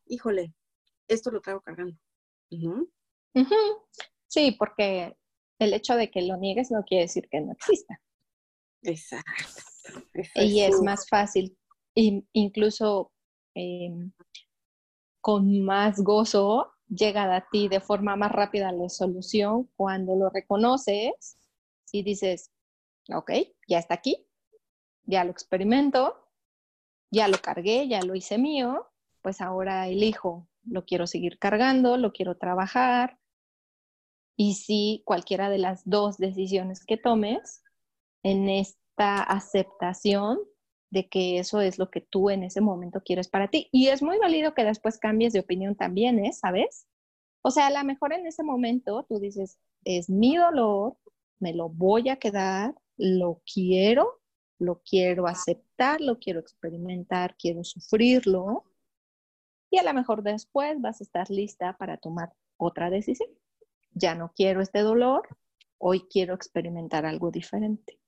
[0.05, 0.53] híjole,
[1.07, 1.97] esto lo traigo cargando.
[4.27, 5.17] Sí, porque
[5.59, 8.01] el hecho de que lo niegues no quiere decir que no exista.
[8.83, 9.33] Exacto.
[10.35, 11.57] y es más fácil
[11.95, 13.11] incluso
[13.55, 14.11] em,
[15.21, 21.37] con más gozo llega a ti de forma más rápida la solución cuando lo reconoces
[21.91, 22.51] y dices,
[23.13, 23.31] ok,
[23.67, 24.25] ya está aquí,
[25.03, 26.15] ya lo experimento,
[27.11, 28.87] ya lo cargué, ya lo hice mío,
[29.21, 33.19] pues ahora elijo, lo quiero seguir cargando, lo quiero trabajar.
[34.35, 37.63] Y si cualquiera de las dos decisiones que tomes
[38.23, 40.39] en esta aceptación
[40.89, 43.69] de que eso es lo que tú en ese momento quieres para ti.
[43.71, 46.33] Y es muy válido que después cambies de opinión también, ¿eh?
[46.33, 46.87] ¿Sabes?
[47.41, 50.97] O sea, a lo mejor en ese momento tú dices, es mi dolor,
[51.39, 54.21] me lo voy a quedar, lo quiero,
[54.57, 58.65] lo quiero aceptar, lo quiero experimentar, quiero sufrirlo.
[59.71, 63.29] Y a lo mejor después vas a estar lista para tomar otra decisión.
[63.91, 65.27] Ya no quiero este dolor,
[65.77, 67.99] hoy quiero experimentar algo diferente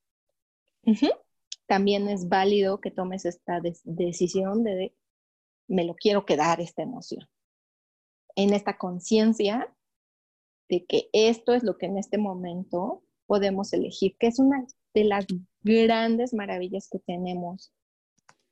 [1.72, 4.94] también es válido que tomes esta decisión de,
[5.70, 7.30] me lo quiero quedar esta emoción.
[8.36, 9.74] En esta conciencia
[10.68, 15.06] de que esto es lo que en este momento podemos elegir, que es una de
[15.06, 15.26] las
[15.62, 17.72] grandes maravillas que tenemos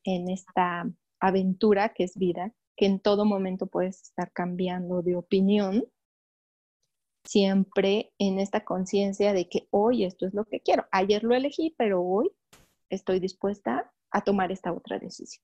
[0.06, 0.90] en esta
[1.20, 5.84] aventura que es vida, que en todo momento puedes estar cambiando de opinión,
[7.26, 10.86] siempre en esta conciencia de que hoy esto es lo que quiero.
[10.94, 12.32] Ayer lo elegí, pero hoy
[12.90, 15.44] estoy dispuesta a tomar esta otra decisión.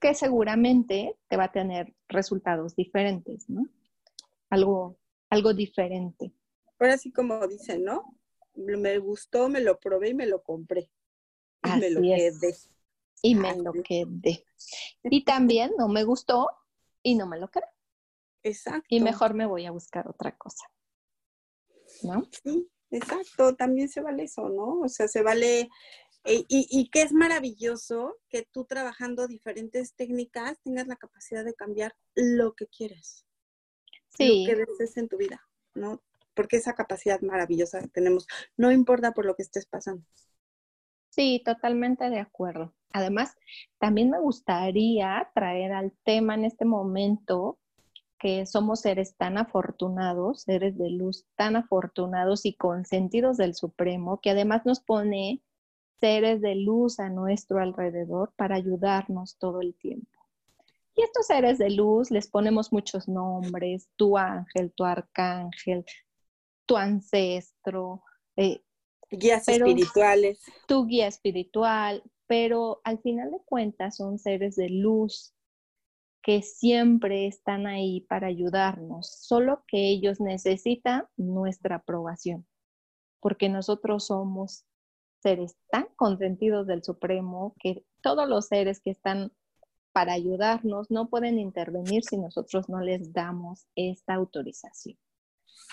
[0.00, 3.68] Que seguramente te va a tener resultados diferentes, ¿no?
[4.50, 4.98] Algo,
[5.30, 6.32] algo diferente.
[6.78, 8.18] Ahora sí como dicen, ¿no?
[8.54, 10.90] Me gustó, me lo probé y me lo compré.
[11.64, 12.54] Y me lo quedé.
[13.22, 14.44] Y me lo quedé.
[15.04, 16.48] Y también no me gustó
[17.02, 17.66] y no me lo quedé.
[18.42, 18.86] Exacto.
[18.88, 20.66] Y mejor me voy a buscar otra cosa.
[22.02, 22.26] ¿No?
[22.42, 24.80] Sí, Exacto, también se vale eso, ¿no?
[24.80, 25.70] O sea, se vale,
[26.24, 31.54] eh, y, y, que es maravilloso que tú trabajando diferentes técnicas tengas la capacidad de
[31.54, 33.24] cambiar lo que quieres.
[34.10, 34.44] Sí.
[34.44, 35.40] Lo que desees en tu vida,
[35.74, 36.02] ¿no?
[36.34, 38.26] Porque esa capacidad maravillosa que tenemos,
[38.58, 40.06] no importa por lo que estés pasando.
[41.08, 42.74] Sí, totalmente de acuerdo.
[42.92, 43.34] Además,
[43.78, 47.58] también me gustaría traer al tema en este momento
[48.22, 54.30] que somos seres tan afortunados, seres de luz tan afortunados y consentidos del Supremo, que
[54.30, 55.42] además nos pone
[55.98, 60.20] seres de luz a nuestro alrededor para ayudarnos todo el tiempo.
[60.94, 65.84] Y estos seres de luz les ponemos muchos nombres, tu ángel, tu arcángel,
[66.64, 68.04] tu ancestro.
[68.36, 68.62] Eh,
[69.10, 70.38] Guías espirituales.
[70.68, 75.34] Tu guía espiritual, pero al final de cuentas son seres de luz
[76.22, 82.46] que siempre están ahí para ayudarnos, solo que ellos necesitan nuestra aprobación,
[83.20, 84.64] porque nosotros somos
[85.20, 89.32] seres tan consentidos del Supremo que todos los seres que están
[89.92, 94.98] para ayudarnos no pueden intervenir si nosotros no les damos esta autorización.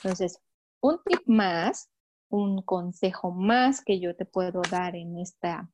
[0.04, 0.40] Entonces,
[0.82, 1.90] un tip más,
[2.30, 5.72] un consejo más que yo te puedo dar en esta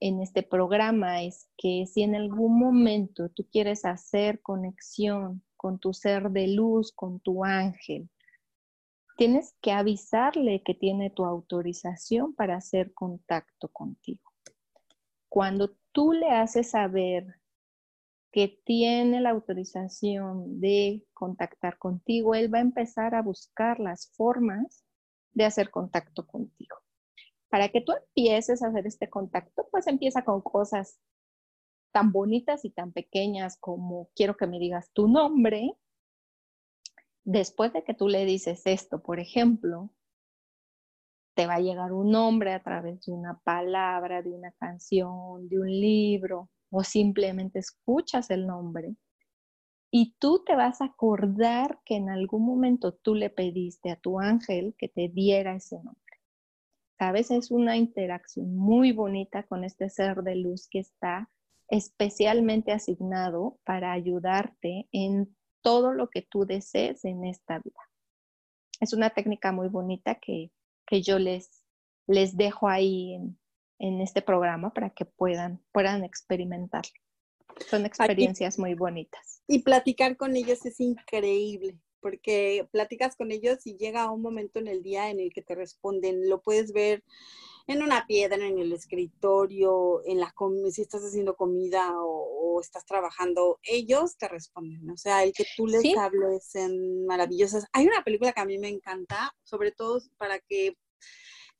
[0.00, 5.92] en este programa es que si en algún momento tú quieres hacer conexión con tu
[5.92, 8.08] ser de luz, con tu ángel,
[9.16, 14.32] tienes que avisarle que tiene tu autorización para hacer contacto contigo.
[15.28, 17.34] Cuando tú le haces saber
[18.30, 24.84] que tiene la autorización de contactar contigo, él va a empezar a buscar las formas
[25.32, 26.76] de hacer contacto contigo.
[27.48, 31.00] Para que tú empieces a hacer este contacto, pues empieza con cosas
[31.92, 35.72] tan bonitas y tan pequeñas como quiero que me digas tu nombre.
[37.24, 39.90] Después de que tú le dices esto, por ejemplo,
[41.34, 45.60] te va a llegar un nombre a través de una palabra, de una canción, de
[45.60, 48.96] un libro, o simplemente escuchas el nombre.
[49.90, 54.18] Y tú te vas a acordar que en algún momento tú le pediste a tu
[54.20, 56.07] ángel que te diera ese nombre.
[56.98, 61.30] Sabes, es una interacción muy bonita con este ser de luz que está
[61.68, 67.80] especialmente asignado para ayudarte en todo lo que tú desees en esta vida.
[68.80, 70.50] Es una técnica muy bonita que,
[70.90, 71.62] yo les,
[72.06, 73.38] les dejo ahí en,
[73.78, 77.00] en este programa para que puedan, puedan experimentarlo.
[77.68, 79.42] Son experiencias muy bonitas.
[79.46, 84.68] Y platicar con ellos es increíble, porque platicas con ellos y llega un momento en
[84.68, 86.28] el día en el que te responden.
[86.28, 87.02] Lo puedes ver
[87.68, 90.34] en una piedra, en el escritorio, en la
[90.70, 94.90] si estás haciendo comida o, estás trabajando, ellos te responden.
[94.90, 97.66] O sea, el que tú les hables en maravillosas.
[97.72, 100.76] Hay una película que a mí me encanta, sobre todo para que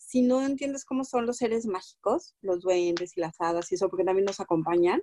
[0.09, 3.91] si no entiendes cómo son los seres mágicos, los duendes y las hadas y eso,
[3.91, 5.03] porque también nos acompañan,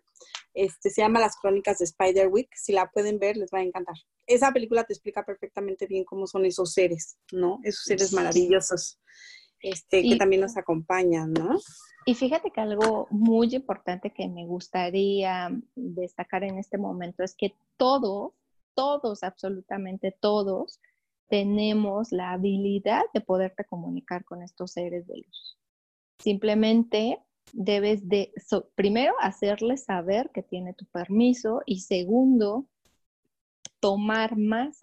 [0.55, 2.49] este, se llama Las Crónicas de Spiderwick.
[2.55, 3.93] Si la pueden ver, les va a encantar.
[4.25, 7.59] Esa película te explica perfectamente bien cómo son esos seres, ¿no?
[7.63, 8.99] Esos seres maravillosos
[9.59, 11.59] este, que también nos acompañan, ¿no?
[12.07, 17.53] Y fíjate que algo muy importante que me gustaría destacar en este momento es que
[17.77, 18.33] todos,
[18.73, 20.79] todos, absolutamente todos,
[21.27, 25.57] tenemos la habilidad de poderte comunicar con estos seres de luz.
[26.19, 27.19] Simplemente
[27.53, 28.33] debes de,
[28.75, 32.65] primero, hacerles saber que tiene tu permiso y segundo,
[33.79, 34.79] tomar más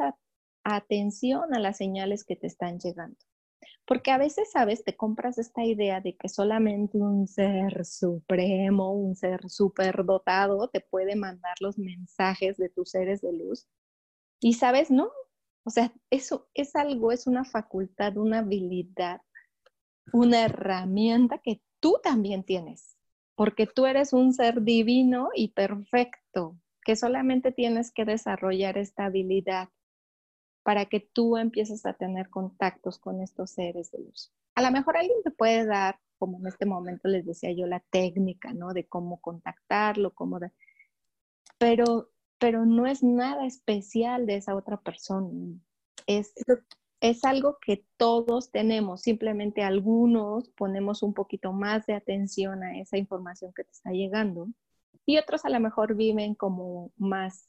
[0.64, 3.18] atención a las señales que te están llegando.
[3.84, 9.16] Porque a veces, sabes, te compras esta idea de que solamente un ser supremo, un
[9.16, 13.66] ser superdotado te puede mandar los mensajes de tus seres de luz.
[14.40, 15.10] Y sabes, no,
[15.64, 19.20] o sea, eso es algo, es una facultad, una habilidad,
[20.12, 22.96] una herramienta que tú también tienes,
[23.34, 29.68] porque tú eres un ser divino y perfecto, que solamente tienes que desarrollar esta habilidad
[30.64, 34.32] para que tú empieces a tener contactos con estos seres de luz.
[34.54, 37.80] A lo mejor alguien te puede dar, como en este momento les decía yo, la
[37.90, 38.72] técnica, ¿no?
[38.72, 40.38] De cómo contactarlo, cómo...
[40.38, 40.52] De...
[41.58, 42.10] Pero
[42.42, 45.30] pero no es nada especial de esa otra persona.
[46.08, 46.34] Es,
[47.00, 52.98] es algo que todos tenemos, simplemente algunos ponemos un poquito más de atención a esa
[52.98, 54.48] información que te está llegando
[55.06, 57.48] y otros a lo mejor viven como más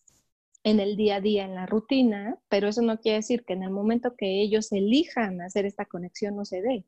[0.64, 3.64] en el día a día, en la rutina, pero eso no quiere decir que en
[3.64, 6.86] el momento que ellos elijan hacer esta conexión no se dé.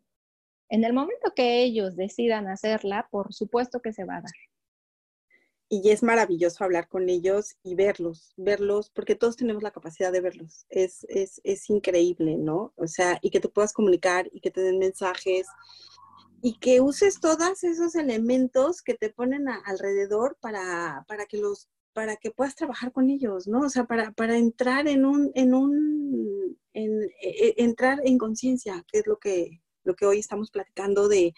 [0.69, 4.31] En el momento que ellos decidan hacerla, por supuesto que se va a dar
[5.67, 10.21] y es maravilloso hablar con ellos y verlos, verlos, porque todos tenemos la capacidad de
[10.21, 10.65] verlos.
[10.69, 12.73] Es, es, es, increíble, ¿no?
[12.75, 15.47] O sea, y que te puedas comunicar y que te den mensajes
[16.41, 22.17] y que uses todos esos elementos que te ponen alrededor para, para que los para
[22.17, 23.61] que puedas trabajar con ellos, ¿no?
[23.61, 28.83] O sea, para, para entrar en un, en un, en, e, e, entrar en conciencia,
[28.91, 31.33] que es lo que, lo que hoy estamos platicando de,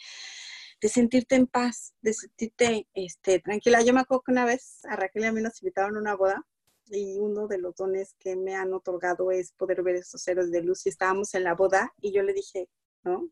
[0.82, 3.82] de sentirte en paz, de sentirte este, tranquila.
[3.82, 6.16] Yo me acuerdo que una vez a Raquel y a mí nos invitaron a una
[6.16, 6.46] boda
[6.90, 10.62] y uno de los dones que me han otorgado es poder ver estos seres de
[10.62, 12.70] luz y estábamos en la boda y yo le dije,
[13.04, 13.30] ¿no?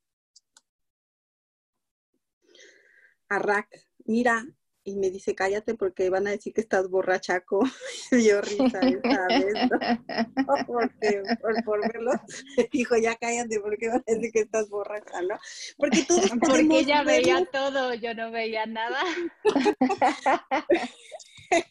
[3.29, 4.45] A Rack, mira,
[4.86, 7.59] y me dice, cállate porque van a decir que estás borrachaco.
[8.11, 9.77] y yo risa esta vez, ¿no?
[10.67, 12.11] porque, por, por verlo,
[12.71, 15.38] dijo, ya cállate porque van a decir que estás borracha, ¿no?
[15.77, 19.01] Porque tú Porque ella veía todo, yo no veía nada.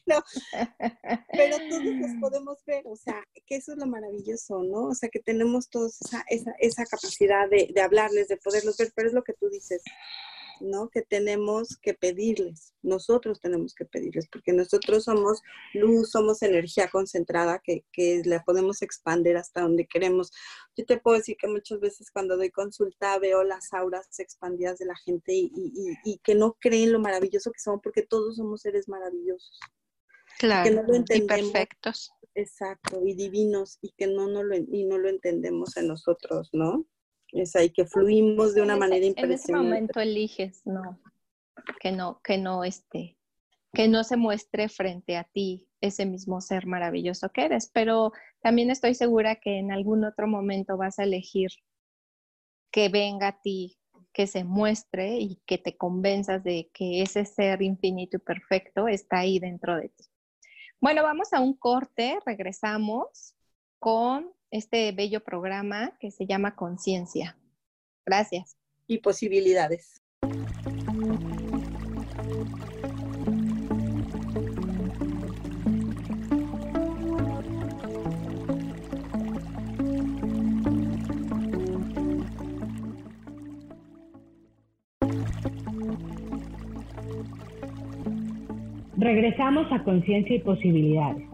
[0.07, 0.23] no,
[1.33, 4.89] pero todos los podemos ver, o sea, que eso es lo maravilloso, ¿no?
[4.89, 8.93] O sea, que tenemos todos esa, esa, esa capacidad de, de hablarles, de poderlos ver,
[8.95, 9.83] pero es lo que tú dices
[10.61, 10.89] ¿no?
[10.89, 15.41] Que tenemos que pedirles, nosotros tenemos que pedirles, porque nosotros somos
[15.73, 20.31] luz, somos energía concentrada que, que la podemos expandir hasta donde queremos.
[20.77, 24.87] Yo te puedo decir que muchas veces cuando doy consulta veo las auras expandidas de
[24.87, 28.63] la gente y, y, y que no creen lo maravilloso que son, porque todos somos
[28.63, 29.61] seres maravillosos.
[30.39, 31.39] Claro, que no lo entendemos.
[31.39, 32.11] y perfectos.
[32.35, 36.85] Exacto, y divinos, y que no, no, lo, y no lo entendemos en nosotros, ¿no?
[37.35, 39.35] Es ahí que fluimos de una manera impresionante.
[39.35, 41.01] En ese momento eliges, no,
[41.81, 43.19] que no, que no esté,
[43.73, 48.71] que no se muestre frente a ti ese mismo ser maravilloso que eres, pero también
[48.71, 51.51] estoy segura que en algún otro momento vas a elegir
[52.71, 53.79] que venga a ti,
[54.13, 59.19] que se muestre y que te convenzas de que ese ser infinito y perfecto está
[59.19, 60.05] ahí dentro de ti.
[60.81, 63.35] Bueno, vamos a un corte, regresamos
[63.79, 67.37] con este bello programa que se llama Conciencia.
[68.07, 68.57] Gracias.
[68.87, 70.01] Y posibilidades.
[88.97, 91.34] Regresamos a Conciencia y Posibilidades.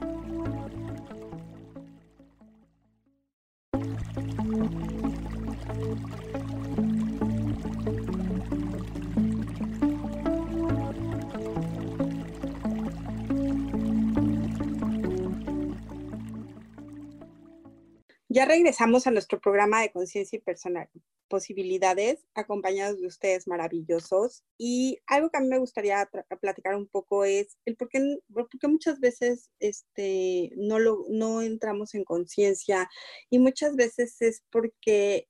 [18.51, 20.89] Regresamos a nuestro programa de conciencia y personal,
[21.29, 24.43] posibilidades, acompañados de ustedes maravillosos.
[24.57, 26.09] Y algo que a mí me gustaría
[26.41, 31.95] platicar un poco es el por qué, porque muchas veces este, no, lo, no entramos
[31.95, 32.89] en conciencia
[33.29, 35.29] y muchas veces es porque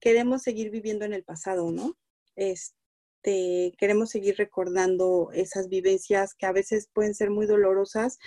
[0.00, 1.98] queremos seguir viviendo en el pasado, ¿no?
[2.36, 8.20] Este, queremos seguir recordando esas vivencias que a veces pueden ser muy dolorosas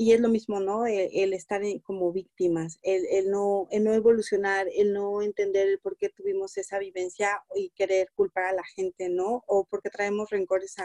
[0.00, 0.86] y es lo mismo, ¿no?
[0.86, 6.56] El, estar como víctimas, el, no, no evolucionar, el no entender el por qué tuvimos
[6.56, 9.44] esa vivencia y querer culpar a la gente, ¿no?
[9.46, 10.76] O porque traemos rencores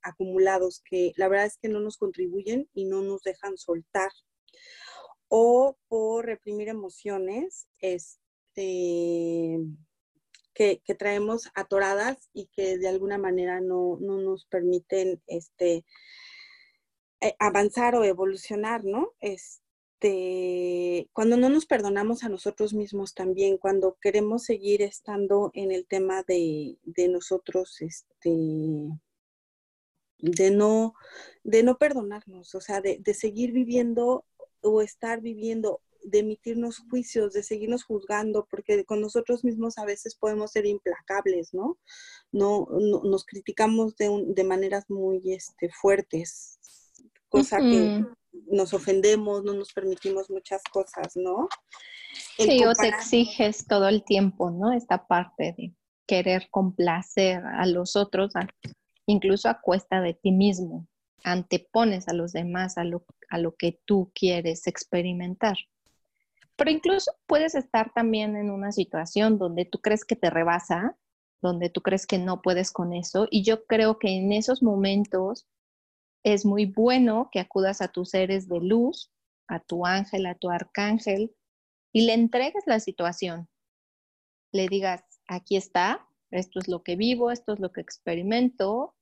[0.00, 4.10] acumulados que la verdad es que no nos contribuyen y no nos dejan soltar.
[5.28, 9.58] O por reprimir emociones, este,
[10.54, 15.84] que, traemos atoradas y que de alguna manera no, no nos permiten este,
[17.38, 19.12] avanzar o evolucionar, ¿no?
[19.20, 25.86] Este, cuando no nos perdonamos a nosotros mismos también, cuando queremos seguir estando en el
[25.86, 28.30] tema de, nosotros, este,
[30.18, 30.94] de no,
[31.44, 34.24] de no perdonarnos, o sea, de, de seguir viviendo
[34.60, 40.16] o estar viviendo de emitirnos juicios, de seguirnos juzgando, porque con nosotros mismos a veces
[40.16, 41.78] podemos ser implacables, ¿no?
[42.32, 42.66] No,
[43.04, 46.58] nos criticamos de, de maneras muy este, fuertes,
[47.32, 48.04] cosa que
[48.50, 51.48] nos ofendemos, no nos permitimos muchas cosas, ¿no?
[52.38, 54.72] sí, o te exiges todo el tiempo, ¿no?
[54.72, 55.74] Esta parte de
[56.06, 58.32] querer complacer a los otros,
[59.06, 60.86] incluso a cuesta de ti mismo.
[61.24, 65.56] Antepones a los demás a lo, a lo que tú quieres experimentar.
[66.56, 70.96] Pero incluso puedes estar también en una situación donde tú crees que te rebasa,
[71.40, 73.26] donde tú crees que no puedes con eso.
[73.30, 75.46] Y yo creo que en esos momentos
[76.24, 79.12] es muy bueno que acudas a tus seres de luz,
[79.48, 81.34] a tu ángel, a tu arcángel,
[81.92, 83.48] y le entregues la situación.
[84.52, 88.94] Le digas, aquí está, esto es lo que vivo, esto es lo que experimento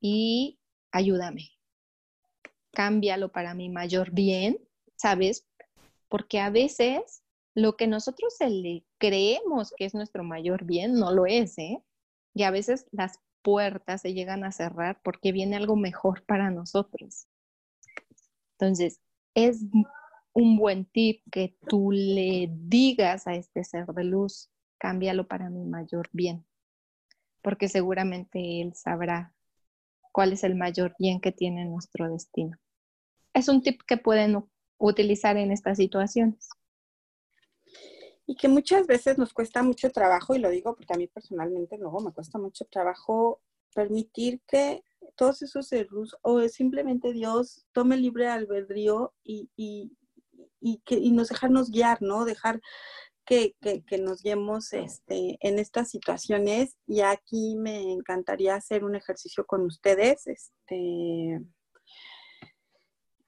[0.00, 0.58] y
[0.92, 1.50] ayúdame.
[2.72, 4.58] Cámbialo para mi mayor bien,
[4.96, 5.46] ¿sabes?
[6.08, 7.22] Porque a veces
[7.54, 8.34] lo que nosotros
[8.98, 11.82] creemos que es nuestro mayor bien no lo es, ¿eh?
[12.34, 17.28] Y a veces las puertas se llegan a cerrar porque viene algo mejor para nosotros.
[18.58, 19.00] Entonces,
[19.36, 19.62] es
[20.32, 25.64] un buen tip que tú le digas a este ser de luz, cámbialo para mi
[25.64, 26.44] mayor bien,
[27.40, 29.32] porque seguramente él sabrá
[30.10, 32.58] cuál es el mayor bien que tiene nuestro destino.
[33.32, 34.42] Es un tip que pueden
[34.76, 36.48] utilizar en estas situaciones.
[38.26, 41.78] Y que muchas veces nos cuesta mucho trabajo, y lo digo porque a mí personalmente
[41.78, 43.40] luego me cuesta mucho trabajo
[43.74, 44.82] permitir que
[45.16, 51.70] todos esos luz o simplemente Dios tome libre albedrío y, y, que, y nos dejarnos
[51.70, 52.24] guiar, ¿no?
[52.24, 52.60] Dejar
[53.24, 56.76] que, que, nos guiemos este, en estas situaciones.
[56.86, 61.40] Y aquí me encantaría hacer un ejercicio con ustedes, este,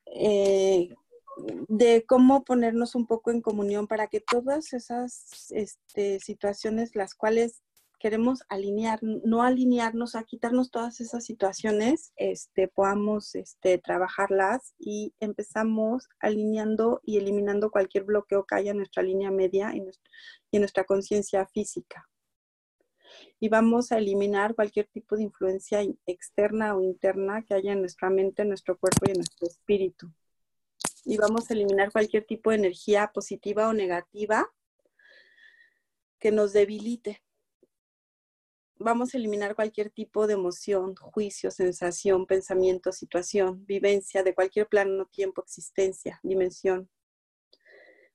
[0.06, 0.94] eh,
[1.68, 7.62] de cómo ponernos un poco en comunión para que todas esas este, situaciones, las cuales
[7.98, 16.08] queremos alinear, no alinearnos, a quitarnos todas esas situaciones, este, podamos este, trabajarlas y empezamos
[16.20, 21.46] alineando y eliminando cualquier bloqueo que haya en nuestra línea media y, en nuestra conciencia
[21.46, 22.08] física.
[23.40, 28.10] Y vamos a eliminar cualquier tipo de influencia externa o interna que haya en nuestra
[28.10, 30.12] mente, en nuestro cuerpo y en nuestro espíritu.
[31.04, 34.50] Y vamos a eliminar cualquier tipo de energía positiva o negativa
[36.18, 37.22] que nos debilite.
[38.76, 45.06] Vamos a eliminar cualquier tipo de emoción, juicio, sensación, pensamiento, situación, vivencia de cualquier plano,
[45.06, 46.88] tiempo, existencia, dimensión,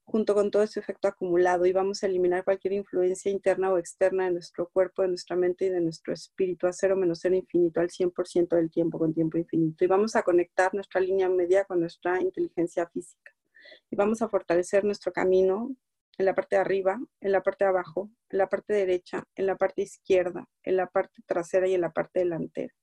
[0.06, 4.26] junto con todo ese efecto acumulado y vamos a eliminar cualquier influencia interna o externa
[4.26, 7.80] de nuestro cuerpo, de nuestra mente y de nuestro espíritu a cero menos cero infinito
[7.80, 9.84] al 100% del tiempo con tiempo infinito.
[9.84, 13.32] Y vamos a conectar nuestra línea media con nuestra inteligencia física.
[13.89, 15.76] Y vamos a fortalecer nuestro camino
[16.18, 19.47] en la parte de arriba, en la parte de abajo, en la parte derecha, en
[19.47, 22.74] la parte izquierda, en la parte trasera y en la parte delantera,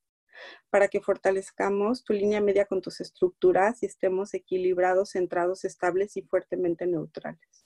[0.69, 6.21] para que fortalezcamos tu línea media con tus estructuras y estemos equilibrados, centrados, estables y
[6.21, 7.65] fuertemente neutrales.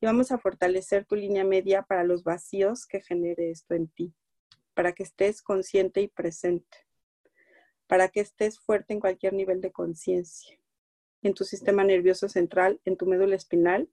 [0.00, 4.14] Y vamos a fortalecer tu línea media para los vacíos que genere esto en ti,
[4.74, 6.78] para que estés consciente y presente,
[7.86, 10.58] para que estés fuerte en cualquier nivel de conciencia,
[11.22, 13.90] en tu sistema nervioso central, en tu médula espinal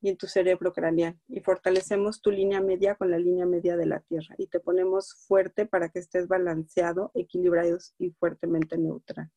[0.00, 1.18] y en tu cerebro craneal.
[1.28, 4.34] Y fortalecemos tu línea media con la línea media de la Tierra.
[4.38, 9.30] Y te ponemos fuerte para que estés balanceado, equilibrado y fuertemente neutral.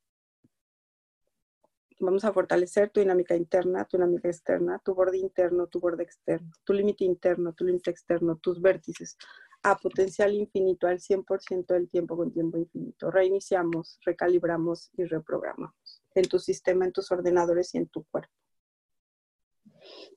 [2.00, 6.52] Vamos a fortalecer tu dinámica interna, tu dinámica externa, tu borde interno, tu borde externo,
[6.64, 9.18] tu límite interno, tu límite externo, tus vértices
[9.66, 13.10] a potencial infinito al 100% del tiempo con tiempo infinito.
[13.10, 18.43] Reiniciamos, recalibramos y reprogramamos en tu sistema, en tus ordenadores y en tu cuerpo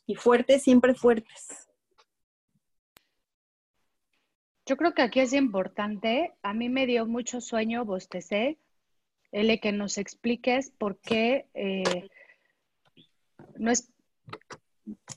[0.07, 1.69] y fuertes, siempre fuertes.
[4.67, 8.59] Yo creo que aquí es importante, a mí me dio mucho sueño, bostecé,
[9.31, 12.09] el que nos expliques por qué eh,
[13.57, 13.93] no es,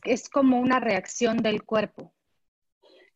[0.03, 2.13] es como una reacción del cuerpo.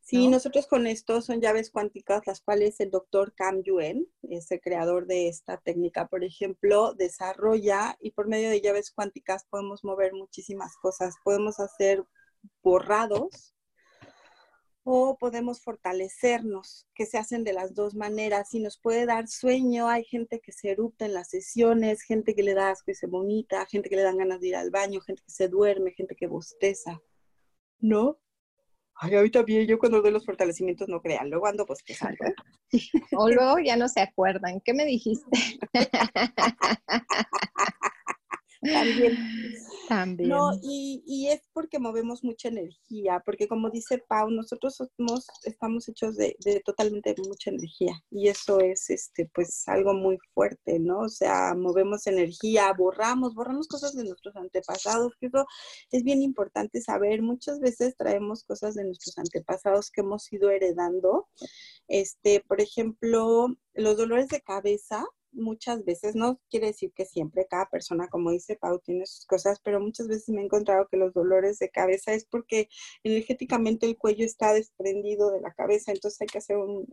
[0.05, 4.59] Sí, nosotros con esto son llaves cuánticas, las cuales el doctor Cam Yuen, es el
[4.59, 10.11] creador de esta técnica, por ejemplo, desarrolla y por medio de llaves cuánticas podemos mover
[10.13, 11.15] muchísimas cosas.
[11.23, 12.03] Podemos hacer
[12.61, 13.55] borrados
[14.83, 18.53] o podemos fortalecernos, que se hacen de las dos maneras.
[18.53, 22.43] Y nos puede dar sueño, hay gente que se erupta en las sesiones, gente que
[22.43, 24.99] le da asco y se bonita, gente que le dan ganas de ir al baño,
[24.99, 27.01] gente que se duerme, gente que bosteza,
[27.79, 28.19] ¿no?
[29.03, 32.23] Ay, ahorita bien, yo cuando doy los fortalecimientos no crean, luego ando salgo.
[33.17, 34.61] O luego ya no se acuerdan.
[34.63, 35.29] ¿Qué me dijiste?
[38.63, 39.17] También.
[39.89, 40.29] También.
[40.29, 45.89] No, y, y, es porque movemos mucha energía, porque como dice Pau, nosotros somos, estamos
[45.89, 50.99] hechos de, de, totalmente mucha energía y eso es, este, pues, algo muy fuerte, ¿no?
[50.99, 55.45] O sea, movemos energía, borramos, borramos cosas de nuestros antepasados, que eso
[55.91, 57.21] es bien importante saber.
[57.21, 61.27] Muchas veces traemos cosas de nuestros antepasados que hemos ido heredando.
[61.87, 67.69] Este, por ejemplo, los dolores de cabeza, muchas veces, no quiere decir que siempre cada
[67.69, 71.13] persona, como dice Pau, tiene sus cosas, pero muchas veces me he encontrado que los
[71.13, 72.69] dolores de cabeza es porque
[73.03, 76.87] energéticamente el cuello está desprendido de la cabeza, entonces hay que hacer un,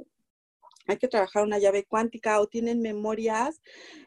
[0.86, 3.60] hay que trabajar una llave cuántica o tienen memorias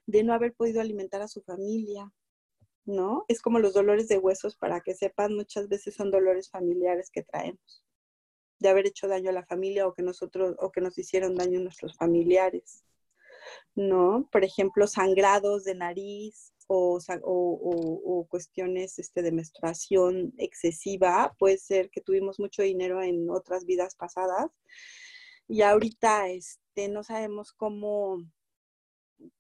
[0.06, 2.12] de no haber podido alimentar a su familia,
[2.86, 3.26] ¿no?
[3.28, 7.24] Es como los dolores de huesos, para que sepan, muchas veces son dolores familiares que
[7.24, 7.86] traemos,
[8.60, 11.60] de haber hecho daño a la familia o que nosotros, o que nos hicieron daño
[11.60, 12.84] nuestros familiares.
[13.76, 14.30] ¿No?
[14.32, 21.36] Por ejemplo, sangrados de nariz o, o, cuestiones este, de menstruación excesiva.
[21.38, 24.52] Puede ser que tuvimos mucho dinero en otras vidas pasadas
[25.48, 28.24] y ahorita este, no sabemos cómo,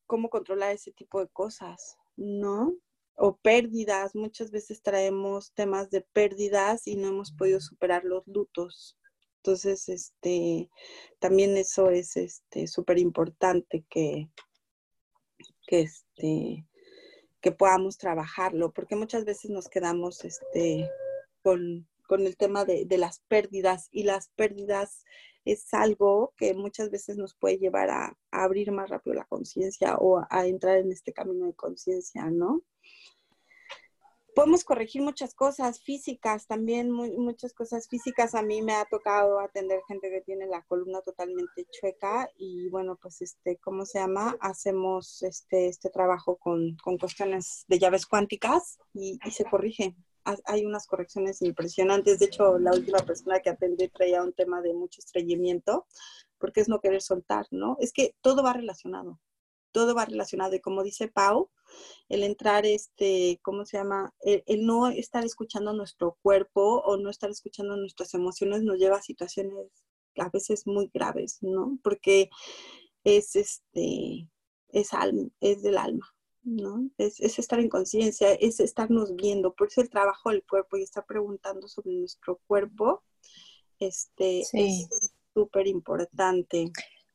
[0.06, 2.74] cómo controlar ese tipo de cosas, ¿no?
[3.16, 4.16] O pérdidas.
[4.16, 8.97] Muchas veces traemos temas de pérdidas y no hemos podido superar los lutos.
[9.46, 10.70] Entonces, este,
[11.20, 14.30] también eso es este súper importante que,
[15.68, 16.66] que, este,
[17.41, 20.89] que podamos trabajarlo, porque muchas veces nos quedamos este,
[21.41, 25.04] con, el tema de, las pérdidas y las pérdidas
[25.44, 30.26] es algo que muchas veces nos puede llevar a abrir más rápido la conciencia o
[30.30, 32.62] a entrar en este camino de conciencia, ¿no?
[34.36, 38.36] Podemos corregir muchas cosas físicas, también muchas cosas físicas.
[38.36, 42.97] A mí me ha tocado atender gente que tiene la columna totalmente chueca y bueno,
[43.01, 44.36] pues este, ¿cómo se llama?
[44.41, 49.95] Hacemos este, este trabajo con, con cuestiones de llaves cuánticas y, y, se corrige.
[50.45, 52.19] Hay unas correcciones impresionantes.
[52.19, 55.86] De hecho, la última persona que atendí traía un tema de mucho estreñimiento
[56.38, 57.77] porque es no querer soltar, ¿no?
[57.79, 59.19] Es que todo va relacionado
[59.73, 60.55] todo va relacionado.
[60.55, 61.49] Y como dice Pau,
[62.09, 64.13] el entrar, este, ¿cómo se llama?
[64.21, 69.01] El, no estar escuchando nuestro cuerpo o no estar escuchando nuestras emociones nos lleva a
[69.01, 69.55] situaciones
[70.17, 71.80] a veces muy graves, ¿no?
[71.84, 72.30] Porque
[73.03, 74.30] es, este,
[74.69, 76.07] es, alma, es del alma.
[76.43, 76.89] ¿no?
[76.97, 81.05] Es, estar en conciencia, es estarnos viendo, por eso el trabajo del cuerpo y estar
[81.05, 83.01] preguntando sobre nuestro cuerpo,
[83.80, 84.89] este, es
[85.34, 86.71] súper importante.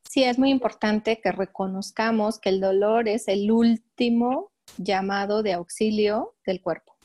[0.08, 6.34] Sí, es muy importante que reconozcamos que el dolor es el último llamado de auxilio
[6.46, 6.96] del cuerpo.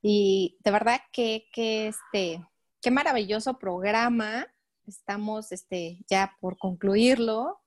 [0.00, 2.46] Y de verdad que, este,
[2.80, 4.46] qué maravilloso programa.
[4.86, 7.60] Estamos este, ya por concluirlo.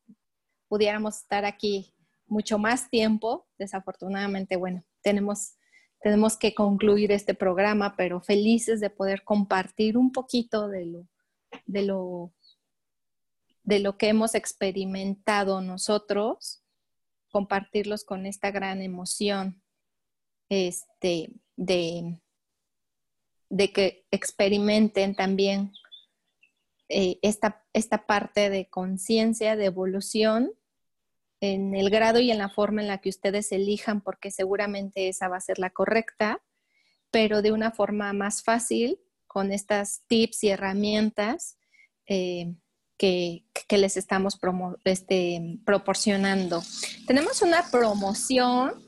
[0.70, 1.94] Pudiéramos estar aquí
[2.28, 3.46] mucho más tiempo.
[3.58, 5.58] Desafortunadamente, bueno, tenemos,
[6.00, 11.08] tenemos que concluir este programa, pero felices de poder compartir un poquito de lo,
[11.66, 12.32] de lo
[13.68, 16.64] de lo que hemos experimentado nosotros,
[17.30, 19.62] compartirlos con esta gran emoción
[20.48, 22.18] este, de,
[23.50, 25.74] de que experimenten también
[26.88, 30.54] eh, esta, esta parte de conciencia, de evolución,
[31.42, 35.28] en el grado y en la forma en la que ustedes elijan, porque seguramente esa
[35.28, 36.42] va a ser la correcta,
[37.12, 41.58] pero de una forma más fácil, con estas tips y herramientas
[42.06, 42.56] eh,
[42.98, 44.40] que, les estamos
[44.84, 46.62] este, proporcionando.
[47.06, 48.84] Tenemos una promoción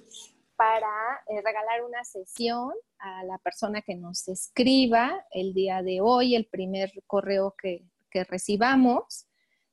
[0.56, 6.36] para eh, regalar una sesión a la persona que nos escriba el día de hoy,
[6.36, 7.86] el primer correo que,
[8.28, 9.28] recibamos.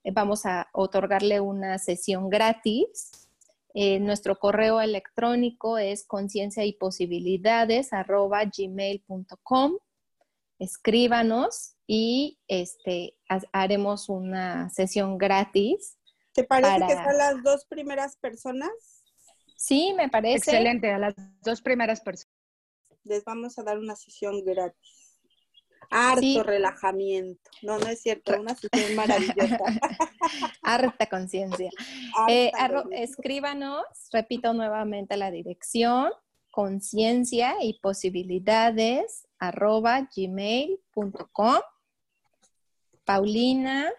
[0.04, 3.28] Eh, vamos a otorgarle una sesión gratis.
[3.74, 7.92] Eh, nuestro correo electrónico es conciencia y posibilidades.
[10.58, 13.16] Escríbanos y este,
[13.52, 15.98] haremos una sesión gratis.
[16.32, 18.70] ¿Te parece que son las dos primeras personas?
[19.56, 20.36] Sí, me parece.
[20.36, 22.34] Excelente, a las dos primeras personas.
[23.04, 25.06] Les vamos a dar una sesión gratis.
[25.90, 27.50] Harto relajamiento.
[27.62, 29.58] No, no es cierto, una sesión maravillosa.
[30.62, 31.70] Harta conciencia.
[32.28, 32.50] Eh,
[32.92, 36.10] escríbanos, repito nuevamente la dirección,
[36.56, 41.60] conciencia y posibilidades arroba gmail.com
[43.04, 43.92] Paulina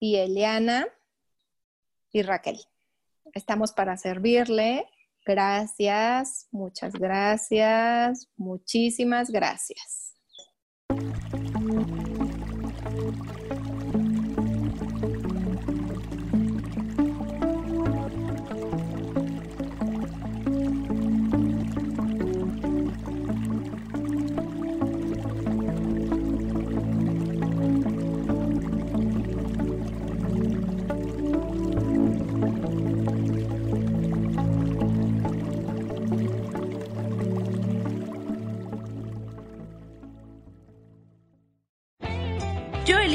[0.00, 0.88] y Eliana
[2.10, 2.58] y Raquel.
[3.32, 4.88] Estamos para servirle.
[5.24, 10.03] Gracias, muchas gracias, muchísimas gracias.